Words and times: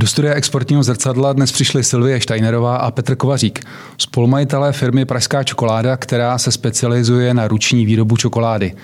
Do 0.00 0.06
studia 0.06 0.34
exportního 0.34 0.82
zrcadla 0.82 1.32
dnes 1.32 1.52
přišli 1.52 1.84
Silvie 1.84 2.20
Steinerová 2.20 2.76
a 2.76 2.90
Petr 2.90 3.16
Kovařík, 3.16 3.60
spolumajitelé 3.98 4.72
firmy 4.72 5.04
Pražská 5.04 5.44
čokoláda, 5.44 5.96
která 5.96 6.38
se 6.38 6.52
specializuje 6.52 7.34
na 7.34 7.48
ruční 7.48 7.86
výrobu 7.86 8.16
čokolády. 8.16 8.74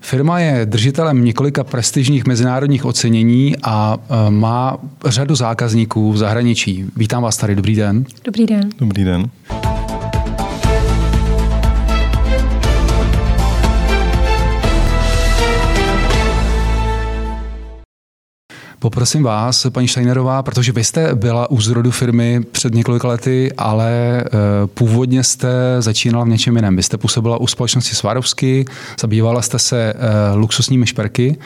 Firma 0.00 0.40
je 0.40 0.66
držitelem 0.66 1.24
několika 1.24 1.64
prestižních 1.64 2.26
mezinárodních 2.26 2.84
ocenění 2.84 3.56
a 3.62 3.98
e, 3.98 4.30
má 4.30 4.78
řadu 5.04 5.34
zákazníků 5.34 6.12
v 6.12 6.16
zahraničí. 6.16 6.84
Vítám 6.96 7.22
vás 7.22 7.36
tady, 7.36 7.54
dobrý 7.54 7.74
den. 7.74 8.04
Dobrý 8.24 8.46
den. 8.46 8.70
Dobrý 8.78 9.04
den. 9.04 9.30
Poprosím 18.78 19.22
vás, 19.22 19.66
paní 19.72 19.88
Steinerová, 19.88 20.42
protože 20.42 20.72
vy 20.72 20.84
jste 20.84 21.14
byla 21.14 21.50
u 21.50 21.60
zrodu 21.60 21.90
firmy 21.90 22.40
před 22.52 22.74
několika 22.74 23.08
lety, 23.08 23.52
ale 23.58 24.20
e, 24.20 24.24
původně 24.66 25.24
jste 25.24 25.48
začínala 25.78 26.24
v 26.24 26.28
něčem 26.28 26.56
jiném. 26.56 26.76
Vy 26.76 26.82
jste 26.82 26.96
působila 26.96 27.40
u 27.40 27.46
společnosti 27.46 27.94
Swarovski, 27.94 28.64
zabývala 29.00 29.42
jste 29.42 29.58
se 29.58 29.92
e, 29.92 29.94
luxusními 30.34 30.86
šperky. 30.86 31.36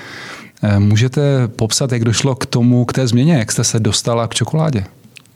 E, 0.62 0.78
můžete 0.78 1.48
popsat, 1.48 1.92
jak 1.92 2.04
došlo 2.04 2.34
k 2.34 2.46
tomu, 2.46 2.84
k 2.84 2.92
té 2.92 3.06
změně, 3.06 3.34
jak 3.34 3.52
jste 3.52 3.64
se 3.64 3.80
dostala 3.80 4.28
k 4.28 4.34
čokoládě? 4.34 4.84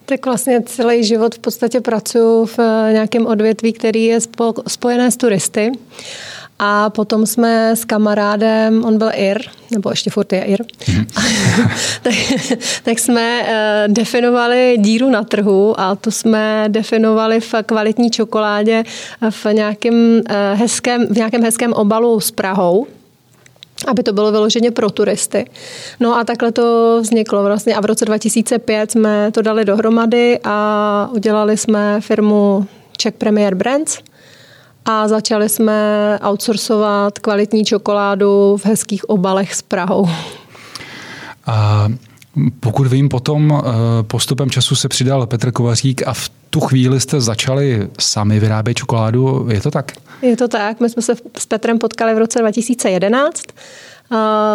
Tak 0.07 0.27
vlastně 0.27 0.63
celý 0.67 1.05
život 1.05 1.35
v 1.35 1.39
podstatě 1.39 1.81
pracuji 1.81 2.47
v 2.47 2.59
nějakém 2.93 3.27
odvětví, 3.27 3.73
který 3.73 4.05
je 4.05 4.19
spojené 4.67 5.11
s 5.11 5.17
turisty. 5.17 5.73
A 6.67 6.91
potom 6.91 7.27
jsme 7.27 7.77
s 7.77 7.85
kamarádem, 7.85 8.85
on 8.85 8.99
byl 8.99 9.11
Ir, 9.15 9.39
nebo 9.71 9.91
ještě 9.91 10.11
furt 10.11 10.33
je 10.33 10.43
Ir, 10.45 10.65
mm. 10.89 11.07
tak, 12.03 12.15
tak 12.83 12.99
jsme 12.99 13.43
uh, 13.43 13.95
definovali 13.95 14.77
díru 14.79 15.11
na 15.11 15.25
trhu 15.25 15.81
a 15.81 15.95
to 15.95 16.11
jsme 16.11 16.65
definovali 16.69 17.41
v 17.41 17.55
kvalitní 17.67 18.11
čokoládě 18.11 18.85
v 19.31 19.47
nějakém, 19.53 19.95
uh, 19.95 20.61
hezkém, 20.61 21.07
v 21.07 21.17
nějakém 21.17 21.43
hezkém 21.43 21.73
obalu 21.73 22.21
s 22.21 22.31
Prahou 22.31 22.87
aby 23.87 24.03
to 24.03 24.13
bylo 24.13 24.33
vyloženě 24.33 24.71
pro 24.71 24.91
turisty. 24.91 25.51
No 26.01 26.17
a 26.17 26.25
takhle 26.25 26.53
to 26.53 26.99
vzniklo 27.01 27.45
vlastně 27.45 27.75
a 27.75 27.81
v 27.81 27.85
roce 27.85 28.05
2005 28.05 28.91
jsme 28.91 29.31
to 29.33 29.43
dali 29.43 29.65
dohromady 29.65 30.39
a 30.45 31.09
udělali 31.13 31.57
jsme 31.57 32.01
firmu 32.01 32.67
Czech 32.97 33.15
Premier 33.15 33.55
Brands, 33.55 33.99
a 34.85 35.09
začali 35.09 35.49
jsme 35.49 36.19
outsourcovat 36.23 37.19
kvalitní 37.19 37.65
čokoládu 37.65 38.57
v 38.57 38.67
hezkých 38.67 39.11
obalech 39.11 39.55
s 39.55 39.63
Prahou. 39.63 40.09
A 41.47 41.89
pokud 42.61 42.87
vím, 42.87 43.09
potom 43.09 43.53
eh, 43.53 44.03
postupem 44.03 44.51
času 44.51 44.77
se 44.77 44.89
přidal 44.89 45.27
Petr 45.27 45.53
Kovařík 45.53 46.03
a 46.07 46.13
v 46.13 46.31
tu 46.51 46.61
chvíli 46.61 47.01
jste 47.01 47.21
začali 47.21 47.89
sami 48.01 48.41
vyrábět 48.41 48.75
čokoládu, 48.75 49.47
je 49.51 49.61
to 49.61 49.71
tak? 49.71 49.93
Je 50.23 50.37
to 50.37 50.49
tak, 50.49 50.81
my 50.81 50.91
jsme 50.91 51.03
se 51.03 51.15
s 51.39 51.47
Petrem 51.47 51.79
potkali 51.79 52.15
v 52.15 52.19
roce 52.19 52.39
2011 52.39 53.43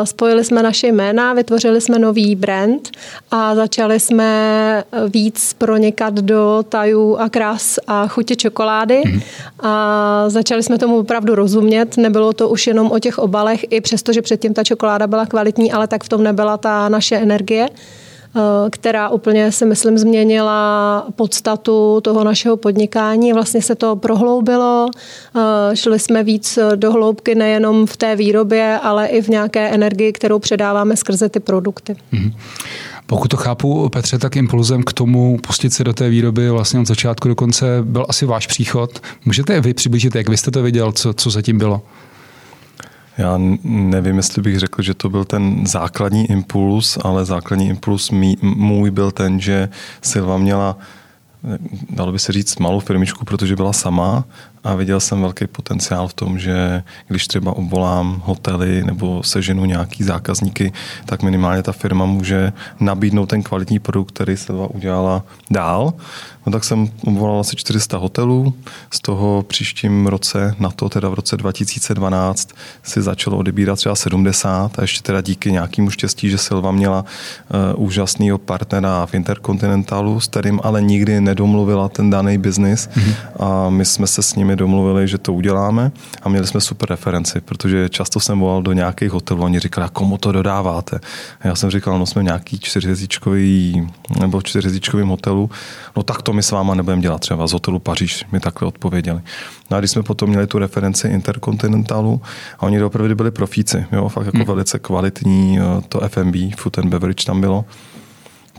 Spojili 0.04 0.44
jsme 0.44 0.64
naše 0.64 0.88
jména, 0.88 1.34
vytvořili 1.34 1.82
jsme 1.82 2.00
nový 2.00 2.36
brand 2.36 2.90
a 3.32 3.56
začali 3.56 4.00
jsme 4.00 4.84
víc 5.14 5.54
pronikat 5.54 6.14
do 6.14 6.64
tajů 6.70 7.18
a 7.18 7.30
krás 7.30 7.80
a 7.88 8.08
chutě 8.08 8.36
čokolády. 8.36 9.02
Mm. 9.06 9.20
A 9.60 10.24
začali 10.28 10.64
jsme 10.64 10.78
tomu 10.78 11.00
opravdu 11.00 11.36
rozumět. 11.36 11.98
Nebylo 11.98 12.34
to 12.34 12.50
už 12.50 12.68
jenom 12.68 12.92
o 12.92 13.00
těch 13.00 13.18
obalech, 13.18 13.66
i 13.70 13.82
přesto, 13.82 14.14
že 14.14 14.22
předtím 14.22 14.54
ta 14.54 14.64
čokoláda 14.64 15.08
byla 15.08 15.26
kvalitní, 15.26 15.72
ale 15.72 15.88
tak 15.88 16.04
v 16.04 16.10
tom 16.10 16.24
nebyla 16.24 16.58
ta 16.58 16.90
naše 16.90 17.16
energie. 17.16 17.70
Eh, 18.36 18.70
která 18.70 19.10
úplně 19.10 19.52
si 19.52 19.66
myslím 19.66 19.98
změnila 19.98 21.08
podstatu 21.16 22.02
toho 22.02 22.24
našeho 22.24 22.58
podnikání. 22.58 23.34
Vlastně 23.34 23.62
se 23.62 23.76
to 23.76 23.96
prohloubilo, 23.96 24.90
eh, 25.36 25.76
šli 25.76 26.00
jsme 26.00 26.24
víc 26.24 26.60
do 26.76 26.92
hloubky 26.92 27.36
nejenom 27.36 27.86
v 27.88 27.98
té 27.98 28.16
výrobě, 28.16 28.80
ale 28.84 29.08
i 29.08 29.22
v 29.22 29.28
nějaké 29.28 29.70
energii, 29.70 30.14
kterou 30.14 30.40
předáváme 30.40 30.98
skrze 30.98 31.30
ty 31.30 31.40
produkty. 31.40 31.96
Mm-hmm. 32.14 32.34
Pokud 33.06 33.28
to 33.28 33.38
chápu, 33.38 33.90
Petře, 33.90 34.18
tak 34.18 34.36
impulzem 34.36 34.84
k 34.84 34.94
tomu 34.94 35.38
pustit 35.38 35.74
se 35.74 35.84
do 35.84 35.94
té 35.94 36.10
výroby 36.10 36.50
vlastně 36.50 36.80
od 36.80 36.88
začátku 36.88 37.28
do 37.28 37.36
konce 37.36 37.66
byl 37.84 38.06
asi 38.10 38.26
váš 38.26 38.48
příchod. 38.48 39.00
Můžete 39.26 39.62
vy 39.62 39.74
přiblížit, 39.74 40.16
jak 40.16 40.30
vy 40.30 40.38
jste 40.38 40.52
to 40.52 40.62
viděl, 40.62 40.92
co, 40.92 41.14
co 41.14 41.30
zatím 41.30 41.58
bylo? 41.58 41.82
Já 43.20 43.40
nevím, 43.64 44.18
jestli 44.18 44.42
bych 44.42 44.60
řekl, 44.60 44.82
že 44.82 44.94
to 44.94 45.10
byl 45.10 45.26
ten 45.26 45.68
základní 45.68 46.32
impuls, 46.32 46.98
ale 47.02 47.26
základní 47.26 47.70
impuls 47.70 48.12
můj 48.42 48.92
byl 48.92 49.12
ten, 49.12 49.40
že 49.40 49.70
Silva 50.02 50.38
měla 50.38 50.78
dalo 51.90 52.12
by 52.12 52.20
se 52.20 52.32
říct, 52.32 52.60
malou 52.60 52.80
firmičku, 52.80 53.26
protože 53.26 53.56
byla 53.56 53.74
sama 53.74 54.24
a 54.64 54.76
viděl 54.76 55.00
jsem 55.00 55.22
velký 55.22 55.48
potenciál 55.48 56.08
v 56.08 56.14
tom, 56.14 56.40
že 56.40 56.84
když 57.08 57.28
třeba 57.28 57.56
obvolám 57.56 58.22
hotely 58.26 58.84
nebo 58.84 59.24
seženu 59.24 59.66
nějaký 59.66 60.04
zákazníky, 60.04 60.74
tak 61.06 61.24
minimálně 61.24 61.64
ta 61.64 61.72
firma 61.72 62.06
může 62.06 62.54
nabídnout 62.80 63.26
ten 63.26 63.44
kvalitní 63.44 63.80
produkt, 63.80 64.12
který 64.12 64.38
Silva 64.38 64.68
udělala 64.68 65.24
dál. 65.52 65.94
No 66.46 66.52
tak 66.52 66.64
jsem 66.64 66.90
obvolal 67.06 67.40
asi 67.40 67.56
400 67.56 67.98
hotelů, 67.98 68.54
z 68.94 69.00
toho 69.00 69.46
příštím 69.48 70.08
roce, 70.08 70.56
na 70.60 70.72
to 70.72 70.90
teda 70.90 71.10
v 71.10 71.14
roce 71.14 71.38
2012, 71.38 72.50
si 72.84 73.02
začalo 73.02 73.38
odebírat 73.38 73.78
třeba 73.78 73.96
70 73.96 74.80
a 74.80 74.82
ještě 74.82 75.02
teda 75.02 75.22
díky 75.22 75.52
nějakému 75.52 75.90
štěstí, 75.90 76.30
že 76.30 76.38
Silva 76.38 76.72
měla 76.72 77.06
uh, 77.76 77.86
úžasného 77.86 78.38
partnera 78.38 79.06
v 79.06 79.14
Intercontinentalu, 79.14 80.20
s 80.20 80.28
kterým 80.28 80.60
ale 80.64 80.82
nikdy 80.82 81.22
nedomluvila 81.22 81.90
ten 81.90 82.10
daný 82.10 82.38
biznis 82.38 82.90
mm-hmm. 82.90 83.14
a 83.40 83.70
my 83.70 83.86
jsme 83.86 84.08
se 84.08 84.24
s 84.24 84.36
nimi 84.50 84.56
domluvili, 84.56 85.08
že 85.08 85.18
to 85.18 85.34
uděláme 85.34 85.92
a 86.22 86.30
měli 86.30 86.48
jsme 86.48 86.62
super 86.62 86.90
referenci, 86.90 87.42
protože 87.42 87.90
často 87.90 88.20
jsem 88.20 88.40
volal 88.40 88.62
do 88.62 88.74
nějakých 88.74 89.12
hotelů 89.12 89.42
a 89.42 89.46
oni 89.46 89.60
říkali, 89.60 89.86
a 89.86 89.90
komu 89.90 90.18
to 90.18 90.32
dodáváte? 90.32 91.00
A 91.42 91.48
já 91.48 91.56
jsem 91.56 91.70
říkal, 91.70 92.00
no 92.00 92.06
jsme 92.06 92.24
nějaký 92.24 92.60
čtyřhvězdičkový 92.60 93.88
nebo 94.20 94.42
čtyřhvězdičkovým 94.42 95.08
hotelu, 95.08 95.50
no 95.96 96.04
tak 96.04 96.22
to 96.22 96.34
my 96.34 96.44
s 96.44 96.52
váma 96.52 96.76
nebudeme 96.76 97.02
dělat 97.02 97.22
třeba 97.22 97.48
z 97.48 97.52
hotelu 97.52 97.80
Paříž, 97.80 98.26
mi 98.32 98.40
takhle 98.40 98.68
odpověděli. 98.68 99.22
No 99.72 99.78
a 99.78 99.80
když 99.80 99.92
jsme 99.92 100.04
potom 100.04 100.30
měli 100.30 100.48
tu 100.48 100.60
referenci 100.60 101.08
Intercontinentalu 101.08 102.22
a 102.60 102.64
oni 102.64 102.84
opravdu 102.84 103.16
byli 103.16 103.32
profíci, 103.32 103.86
jo, 103.92 104.10
fakt 104.10 104.26
jako 104.26 104.38
hmm. 104.38 104.48
velice 104.48 104.80
kvalitní, 104.80 105.60
eh, 105.60 105.82
to 105.90 106.00
FMB, 106.08 106.36
Food 106.58 106.78
and 106.80 106.90
Beverage 106.90 107.26
tam 107.26 107.42
bylo, 107.42 107.66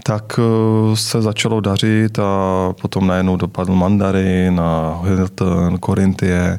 tak 0.03 0.38
eh, 0.38 0.97
se 0.97 1.22
začalo 1.22 1.61
dařit 1.61 2.19
a 2.19 2.72
potom 2.83 3.06
najednou 3.06 3.37
dopadl 3.37 3.75
Mandarin 3.75 4.55
na 4.55 5.00
Hilton, 5.05 5.78
Korintie, 5.78 6.59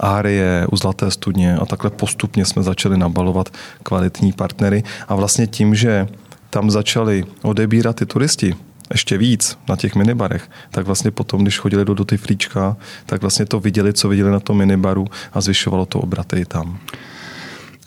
Arie, 0.00 0.66
u 0.72 0.76
Zlaté 0.76 1.10
studně 1.10 1.56
a 1.56 1.66
takhle 1.66 1.90
postupně 1.90 2.44
jsme 2.44 2.62
začali 2.62 2.98
nabalovat 2.98 3.48
kvalitní 3.82 4.32
partnery 4.32 4.82
a 5.08 5.14
vlastně 5.14 5.46
tím, 5.46 5.74
že 5.74 6.08
tam 6.50 6.70
začali 6.70 7.24
odebírat 7.42 7.96
ty 7.96 8.06
turisti, 8.06 8.54
ještě 8.90 9.18
víc 9.18 9.58
na 9.68 9.76
těch 9.76 9.94
minibarech, 9.94 10.50
tak 10.70 10.86
vlastně 10.86 11.10
potom, 11.10 11.42
když 11.42 11.58
chodili 11.58 11.84
do, 11.84 11.94
do 11.94 12.04
ty 12.04 12.16
flíčka, 12.16 12.76
tak 13.06 13.20
vlastně 13.20 13.46
to 13.46 13.60
viděli, 13.60 13.92
co 13.92 14.08
viděli 14.08 14.30
na 14.30 14.40
tom 14.40 14.58
minibaru 14.58 15.06
a 15.32 15.40
zvyšovalo 15.40 15.86
to 15.86 16.00
obraty 16.00 16.44
tam. 16.44 16.78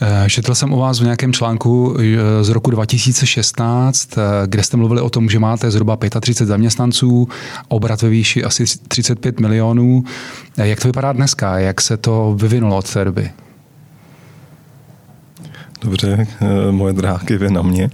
Eh, 0.05 0.29
četl 0.29 0.55
jsem 0.55 0.73
o 0.73 0.77
vás 0.77 0.99
v 0.99 1.03
nějakém 1.03 1.33
článku 1.33 1.97
eh, 1.99 2.43
z 2.43 2.49
roku 2.49 2.71
2016, 2.71 4.17
eh, 4.17 4.21
kde 4.45 4.63
jste 4.63 4.77
mluvili 4.77 5.01
o 5.01 5.09
tom, 5.09 5.29
že 5.29 5.39
máte 5.39 5.71
zhruba 5.71 5.97
35 6.21 6.47
zaměstnanců, 6.47 7.27
obrat 7.67 8.01
ve 8.01 8.09
výši 8.09 8.43
asi 8.43 8.65
35 8.87 9.39
milionů. 9.39 10.03
Jak 10.57 10.79
to 10.79 10.87
vypadá 10.87 11.13
dneska? 11.13 11.59
Jak 11.59 11.81
se 11.81 11.97
to 11.97 12.35
vyvinulo 12.37 12.77
od 12.77 12.93
té 12.93 13.05
doby? 13.05 13.31
Dobře, 15.81 16.27
moje 16.71 16.93
dráky 16.93 17.37
vy 17.37 17.51
na 17.51 17.61
mě. 17.61 17.89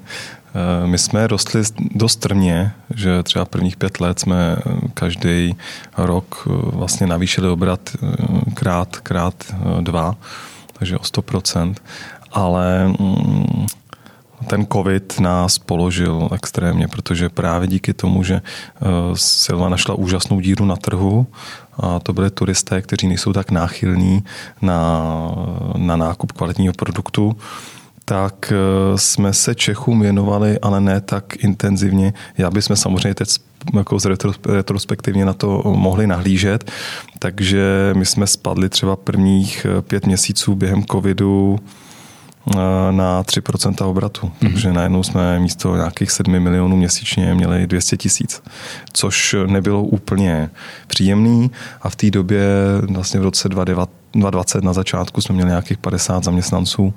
My 0.86 0.98
jsme 0.98 1.28
rostli 1.28 1.62
dost 1.96 2.16
trmě, 2.16 2.72
že 2.96 3.24
třeba 3.24 3.46
prvních 3.46 3.78
pět 3.78 4.00
let 4.00 4.20
jsme 4.20 4.56
každý 4.94 5.56
rok 5.98 6.48
vlastně 6.74 7.08
navýšili 7.08 7.48
obrat 7.48 7.80
krát, 8.54 8.98
krát 8.98 9.56
dva 9.82 10.16
takže 10.80 10.98
o 10.98 11.02
100%, 11.02 11.76
ale 12.32 12.88
mm, 12.88 13.66
ten 14.48 14.68
covid 14.74 15.20
nás 15.20 15.58
položil 15.58 16.30
extrémně, 16.36 16.88
protože 16.88 17.30
právě 17.30 17.68
díky 17.68 17.94
tomu, 17.94 18.24
že 18.24 18.36
eh, 18.36 18.86
Silva 19.14 19.70
našla 19.70 19.96
úžasnou 19.96 20.40
díru 20.40 20.66
na 20.66 20.76
trhu, 20.76 21.28
a 21.80 22.00
to 22.00 22.14
byly 22.14 22.32
turisté, 22.32 22.82
kteří 22.82 23.08
nejsou 23.08 23.34
tak 23.34 23.52
náchylní 23.52 24.24
na, 24.62 25.04
na 25.78 25.96
nákup 25.96 26.32
kvalitního 26.32 26.74
produktu, 26.74 27.38
tak 28.10 28.54
eh, 28.54 28.98
jsme 28.98 29.34
se 29.34 29.56
Čechům 29.56 30.02
věnovali, 30.02 30.60
ale 30.60 30.82
ne 30.82 31.02
tak 31.02 31.44
intenzivně. 31.44 32.14
Já 32.38 32.50
bychom 32.50 32.76
samozřejmě 32.76 33.16
teď 33.16 33.30
jako 33.74 34.00
z 34.00 34.06
retrospektivně 34.46 35.26
na 35.26 35.34
to 35.34 35.62
mohli 35.66 36.08
nahlížet, 36.08 36.72
takže 37.20 37.94
my 37.98 38.06
jsme 38.06 38.28
spadli 38.28 38.70
třeba 38.70 38.96
prvních 38.96 39.66
eh, 39.66 39.82
pět 39.82 40.06
měsíců 40.06 40.56
během 40.56 40.84
covidu 40.84 41.60
na 42.92 43.24
3% 43.24 43.90
obratu. 43.90 44.28
Mm-hmm. 44.28 44.52
Takže 44.52 44.74
najednou 44.74 45.04
jsme 45.04 45.40
místo 45.40 45.76
nějakých 45.76 46.12
7 46.12 46.40
milionů 46.40 46.78
měsíčně 46.78 47.34
měli 47.36 47.68
200 47.68 47.98
tisíc, 47.98 48.42
což 48.94 49.36
nebylo 49.46 49.84
úplně 49.84 50.50
příjemný 50.88 51.52
a 51.82 51.90
v 51.90 51.96
té 51.96 52.12
době 52.12 52.44
vlastně 52.82 53.20
v 53.20 53.24
roce 53.24 53.50
2020 54.14 54.64
na 54.64 54.74
začátku 54.74 55.22
jsme 55.22 55.36
měli 55.36 55.50
nějakých 55.50 55.78
50 55.78 56.24
zaměstnanců, 56.24 56.94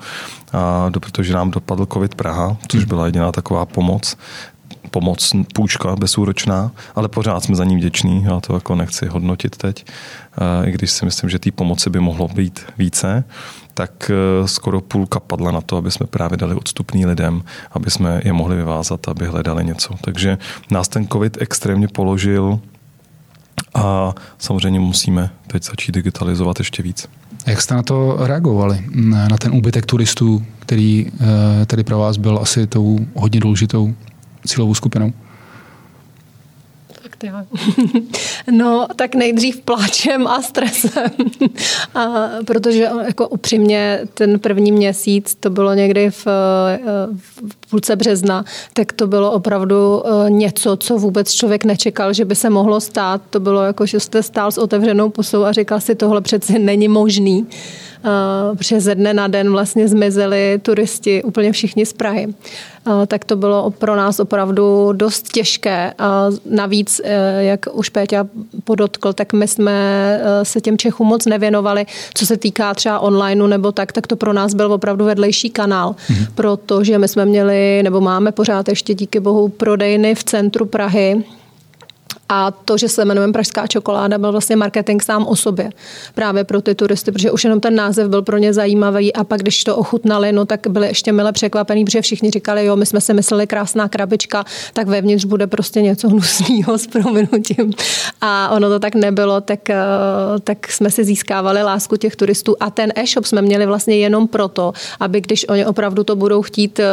a 0.53 0.89
do, 0.89 1.01
protože 1.01 1.35
nám 1.35 1.51
dopadl 1.51 1.87
COVID 1.87 2.15
Praha, 2.15 2.57
což 2.69 2.85
byla 2.85 3.07
jediná 3.07 3.33
taková 3.33 3.67
pomoc, 3.67 4.17
pomoc, 4.91 5.33
půjčka 5.55 5.97
bezúročná, 5.97 6.71
ale 6.95 7.09
pořád 7.09 7.45
jsme 7.45 7.57
za 7.57 7.65
ní 7.65 7.77
vděční, 7.77 8.23
já 8.23 8.41
to 8.41 8.55
jako 8.55 8.75
nechci 8.75 9.07
hodnotit 9.07 9.57
teď, 9.57 9.85
i 10.65 10.71
když 10.73 10.91
si 10.91 11.05
myslím, 11.05 11.31
že 11.31 11.39
té 11.39 11.51
pomoci 11.51 11.91
by 11.91 12.01
mohlo 12.01 12.29
být 12.29 12.61
více 12.79 13.25
tak 13.75 14.11
eh, 14.11 14.49
skoro 14.49 14.81
půlka 14.81 15.21
padla 15.21 15.51
na 15.51 15.61
to, 15.61 15.77
aby 15.77 15.91
jsme 15.91 16.07
právě 16.07 16.37
dali 16.37 16.55
odstupný 16.55 17.07
lidem, 17.07 17.43
aby 17.73 17.91
jsme 17.91 18.21
je 18.25 18.33
mohli 18.33 18.57
vyvázat, 18.57 19.09
aby 19.09 19.27
hledali 19.27 19.65
něco. 19.65 19.95
Takže 20.01 20.39
nás 20.71 20.89
ten 20.89 21.09
COVID 21.09 21.43
extrémně 21.43 21.89
položil 21.89 22.61
a 23.75 24.15
samozřejmě 24.39 24.81
musíme 24.81 25.31
teď 25.47 25.63
začít 25.63 25.93
digitalizovat 25.93 26.59
ještě 26.59 26.83
víc. 26.83 27.09
Jak 27.47 27.61
jste 27.61 27.75
na 27.75 27.83
to 27.83 28.17
reagovali? 28.21 28.85
Na 29.31 29.39
ten 29.39 29.53
úbytek 29.55 29.87
turistů, 29.87 30.45
který 30.59 31.07
eh, 31.07 31.67
tedy 31.67 31.85
pro 31.85 31.99
vás 31.99 32.17
byl 32.17 32.39
asi 32.43 32.67
tou 32.67 32.99
hodně 33.15 33.41
důležitou 33.41 33.95
cílovou 34.47 34.75
skupinou? 34.75 35.13
já. 37.23 37.47
no, 38.51 38.87
tak 38.97 39.15
nejdřív 39.15 39.61
pláčem 39.61 40.27
a 40.27 40.43
stresem. 40.43 41.11
a, 41.95 42.29
protože 42.47 42.89
jako 43.07 43.29
upřímně 43.29 44.01
ten 44.15 44.39
první 44.39 44.73
měsíc, 44.73 45.37
to 45.41 45.51
bylo 45.51 45.75
někdy 45.75 46.11
v, 46.11 46.27
v 47.17 47.62
půlce 47.73 47.97
března, 47.97 48.45
tak 48.73 48.93
to 48.93 49.07
bylo 49.07 49.33
opravdu 49.33 50.03
e, 50.05 50.31
něco, 50.31 50.77
co 50.77 50.99
vůbec 50.99 51.33
člověk 51.33 51.65
nečekal, 51.65 52.13
že 52.13 52.25
by 52.25 52.35
se 52.35 52.51
mohlo 52.51 52.81
stát. 52.81 53.21
To 53.31 53.41
bylo 53.41 53.63
jako, 53.63 53.87
že 53.87 54.01
jste 54.01 54.23
stál 54.23 54.51
s 54.53 54.59
otevřenou 54.59 55.09
pusou 55.09 55.45
a 55.45 55.53
říkal 55.53 55.81
si, 55.81 55.95
tohle 55.95 56.21
přeci 56.21 56.59
není 56.59 56.89
možný. 56.89 57.47
Eh, 58.05 58.57
protože 58.57 58.81
ze 58.81 58.95
dne 58.95 59.15
na 59.15 59.29
den 59.29 59.51
vlastně 59.51 59.89
zmizeli 59.89 60.61
turisti 60.63 61.23
úplně 61.23 61.53
všichni 61.53 61.87
z 61.87 61.93
Prahy. 61.93 62.29
Eh, 62.87 63.07
tak 63.07 63.25
to 63.25 63.37
bylo 63.37 63.71
pro 63.71 63.97
nás 63.97 64.21
opravdu 64.21 64.93
dost 64.93 65.33
těžké. 65.33 65.95
A 65.99 66.27
navíc, 66.51 67.01
eh, 67.05 67.45
jak 67.45 67.67
už 67.73 67.89
Péťa 67.89 68.27
podotkl, 68.65 69.13
tak 69.13 69.33
my 69.33 69.49
jsme 69.49 69.73
se 70.43 70.61
těm 70.61 70.79
Čechům 70.79 71.07
moc 71.07 71.27
nevěnovali, 71.27 71.87
co 72.15 72.27
se 72.27 72.37
týká 72.37 72.75
třeba 72.75 72.99
onlineu 72.99 73.47
nebo 73.47 73.73
tak, 73.73 73.93
tak 73.93 74.07
to 74.07 74.17
pro 74.17 74.33
nás 74.33 74.55
byl 74.55 74.73
opravdu 74.73 75.05
vedlejší 75.05 75.51
kanál, 75.51 75.91
mm-hmm. 75.91 76.27
protože 76.35 76.99
my 76.99 77.09
jsme 77.09 77.25
měli, 77.25 77.62
nebo 77.83 78.01
máme 78.01 78.33
pořád 78.33 78.69
ještě 78.69 78.95
díky 78.95 79.21
bohu 79.21 79.49
prodejny 79.49 80.15
v 80.15 80.25
centru 80.25 80.67
Prahy, 80.67 81.25
a 82.35 82.51
to, 82.51 82.79
že 82.79 82.89
se 82.89 83.03
jmenujeme 83.03 83.33
Pražská 83.33 83.67
čokoláda, 83.67 84.19
byl 84.19 84.33
vlastně 84.33 84.57
marketing 84.57 85.03
sám 85.03 85.27
o 85.27 85.37
sobě. 85.37 85.71
Právě 86.15 86.45
pro 86.45 86.63
ty 86.63 86.75
turisty, 86.75 87.13
protože 87.13 87.31
už 87.31 87.45
jenom 87.45 87.61
ten 87.61 87.75
název 87.75 88.09
byl 88.09 88.23
pro 88.23 88.39
ně 88.39 88.53
zajímavý 88.53 89.13
a 89.13 89.25
pak, 89.25 89.41
když 89.41 89.65
to 89.65 89.77
ochutnali, 89.77 90.33
no 90.33 90.45
tak 90.45 90.67
byli 90.69 90.87
ještě 90.87 91.13
mile 91.13 91.33
překvapení, 91.33 91.85
protože 91.85 92.01
všichni 92.01 92.31
říkali, 92.31 92.65
jo, 92.65 92.77
my 92.77 92.87
jsme 92.87 93.01
si 93.01 93.15
mysleli 93.15 93.47
krásná 93.47 93.89
krabička, 93.89 94.45
tak 94.73 94.87
vevnitř 94.87 95.25
bude 95.25 95.47
prostě 95.47 95.83
něco 95.83 96.09
hnusného 96.09 96.79
s 96.79 96.87
prominutím. 96.87 97.73
A 98.25 98.49
ono 98.51 98.69
to 98.69 98.79
tak 98.79 98.95
nebylo, 98.95 99.41
tak, 99.41 99.71
eh, 99.71 99.77
tak 100.45 100.73
jsme 100.73 100.91
si 100.91 101.05
získávali 101.05 101.63
lásku 101.63 101.97
těch 101.97 102.17
turistů 102.17 102.57
a 102.61 102.71
ten 102.71 102.93
e-shop 102.97 103.25
jsme 103.25 103.43
měli 103.43 103.67
vlastně 103.67 103.97
jenom 103.97 104.29
proto, 104.29 104.73
aby 105.01 105.21
když 105.21 105.49
oni 105.49 105.67
opravdu 105.67 106.05
to 106.05 106.17
budou 106.17 106.43
chtít 106.43 106.81
eh, 106.81 106.87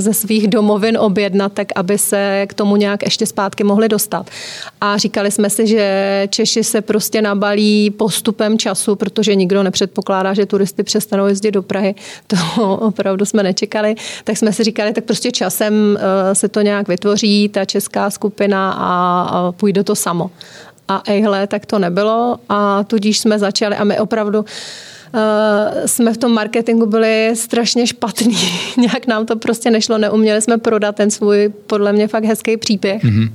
ze 0.00 0.14
svých 0.14 0.48
domovin 0.48 0.98
objednat, 0.98 1.52
tak 1.52 1.68
aby 1.74 1.98
se 1.98 2.46
k 2.48 2.54
tomu 2.54 2.76
nějak 2.76 3.02
ještě 3.02 3.26
zpátky 3.26 3.64
mohli 3.64 3.88
dostat. 3.88 4.30
A 4.80 4.96
říkali 4.96 5.30
jsme 5.30 5.50
si, 5.50 5.66
že 5.66 6.26
Češi 6.30 6.64
se 6.64 6.80
prostě 6.80 7.22
nabalí 7.22 7.90
postupem 7.90 8.58
času, 8.58 8.96
protože 8.96 9.34
nikdo 9.34 9.62
nepředpokládá, 9.62 10.34
že 10.34 10.46
turisty 10.46 10.82
přestanou 10.82 11.26
jezdit 11.26 11.50
do 11.50 11.62
Prahy. 11.62 11.94
To 12.26 12.76
opravdu 12.76 13.24
jsme 13.24 13.42
nečekali. 13.42 13.94
Tak 14.24 14.36
jsme 14.36 14.52
si 14.52 14.64
říkali, 14.64 14.92
tak 14.92 15.04
prostě 15.04 15.30
časem 15.32 15.98
eh, 16.00 16.34
se 16.34 16.48
to 16.48 16.60
nějak 16.60 16.88
vytvoří, 16.88 17.48
ta 17.48 17.64
česká 17.64 18.10
skupina 18.10 18.76
a 18.78 19.52
půjde 19.52 19.84
to 19.84 19.94
samo. 19.94 20.30
A 20.88 21.02
ejhle, 21.06 21.46
tak 21.46 21.66
to 21.66 21.78
nebylo 21.78 22.38
a 22.48 22.84
tudíž 22.84 23.18
jsme 23.18 23.38
začali 23.38 23.76
a 23.76 23.84
my 23.84 23.98
opravdu 23.98 24.44
Uh, 25.14 25.86
jsme 25.86 26.12
v 26.12 26.16
tom 26.16 26.32
marketingu 26.32 26.86
byli 26.86 27.30
strašně 27.34 27.86
špatní. 27.86 28.36
Nějak 28.76 29.06
nám 29.06 29.26
to 29.26 29.36
prostě 29.36 29.70
nešlo, 29.70 29.98
neuměli 29.98 30.42
jsme 30.42 30.58
prodat 30.58 30.96
ten 30.96 31.10
svůj 31.10 31.52
podle 31.66 31.92
mě 31.92 32.08
fakt 32.08 32.24
hezký 32.24 32.56
příběh. 32.56 33.04
Mm-hmm. 33.04 33.30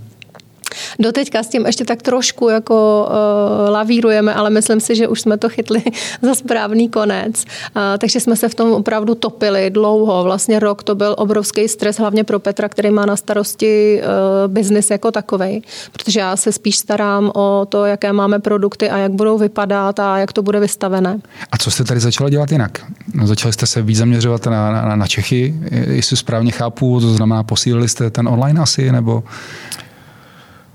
Doteďka 1.00 1.44
s 1.44 1.47
tím 1.47 1.65
ještě 1.65 1.85
tak 1.85 2.01
trošku 2.01 2.50
jako 2.50 3.07
uh, 3.09 3.69
lavírujeme, 3.69 4.33
ale 4.33 4.50
myslím 4.50 4.79
si, 4.79 4.95
že 4.95 5.07
už 5.07 5.21
jsme 5.21 5.38
to 5.38 5.50
chytli 5.50 5.83
za 6.21 6.35
správný 6.35 6.89
konec. 6.89 7.45
Uh, 7.75 7.81
takže 7.97 8.19
jsme 8.19 8.35
se 8.35 8.50
v 8.50 8.56
tom 8.56 8.71
opravdu 8.71 9.15
topili 9.15 9.69
dlouho. 9.69 10.23
Vlastně 10.23 10.59
rok 10.59 10.83
to 10.83 10.95
byl 10.95 11.15
obrovský 11.18 11.68
stres, 11.68 11.97
hlavně 11.97 12.23
pro 12.23 12.39
Petra, 12.39 12.69
který 12.69 12.91
má 12.91 13.06
na 13.06 13.15
starosti 13.15 14.01
uh, 14.01 14.53
biznis 14.53 14.89
jako 14.89 15.12
takový, 15.12 15.63
protože 15.91 16.19
já 16.19 16.35
se 16.38 16.51
spíš 16.51 16.77
starám 16.77 17.31
o 17.35 17.68
to, 17.69 17.85
jaké 17.85 18.13
máme 18.13 18.39
produkty 18.39 18.89
a 18.89 18.97
jak 18.97 19.12
budou 19.12 19.38
vypadat 19.38 20.00
a 20.00 20.18
jak 20.18 20.33
to 20.33 20.41
bude 20.41 20.59
vystavené. 20.59 21.19
A 21.51 21.57
co 21.57 21.71
jste 21.71 21.83
tady 21.83 22.00
začala 22.00 22.29
dělat 22.29 22.51
jinak? 22.51 22.85
No, 23.13 23.27
začali 23.27 23.53
jste 23.53 23.65
se 23.65 23.81
víc 23.81 23.97
zaměřovat 23.97 24.45
na, 24.45 24.71
na, 24.71 24.95
na 24.95 25.07
Čechy, 25.07 25.56
jestli 25.71 26.18
správně 26.18 26.51
chápu, 26.51 27.00
to 27.00 27.13
znamená 27.13 27.44
posílili 27.44 27.89
jste 27.89 28.09
ten 28.09 28.27
online 28.27 28.62
asi, 28.62 28.91
nebo... 28.91 29.23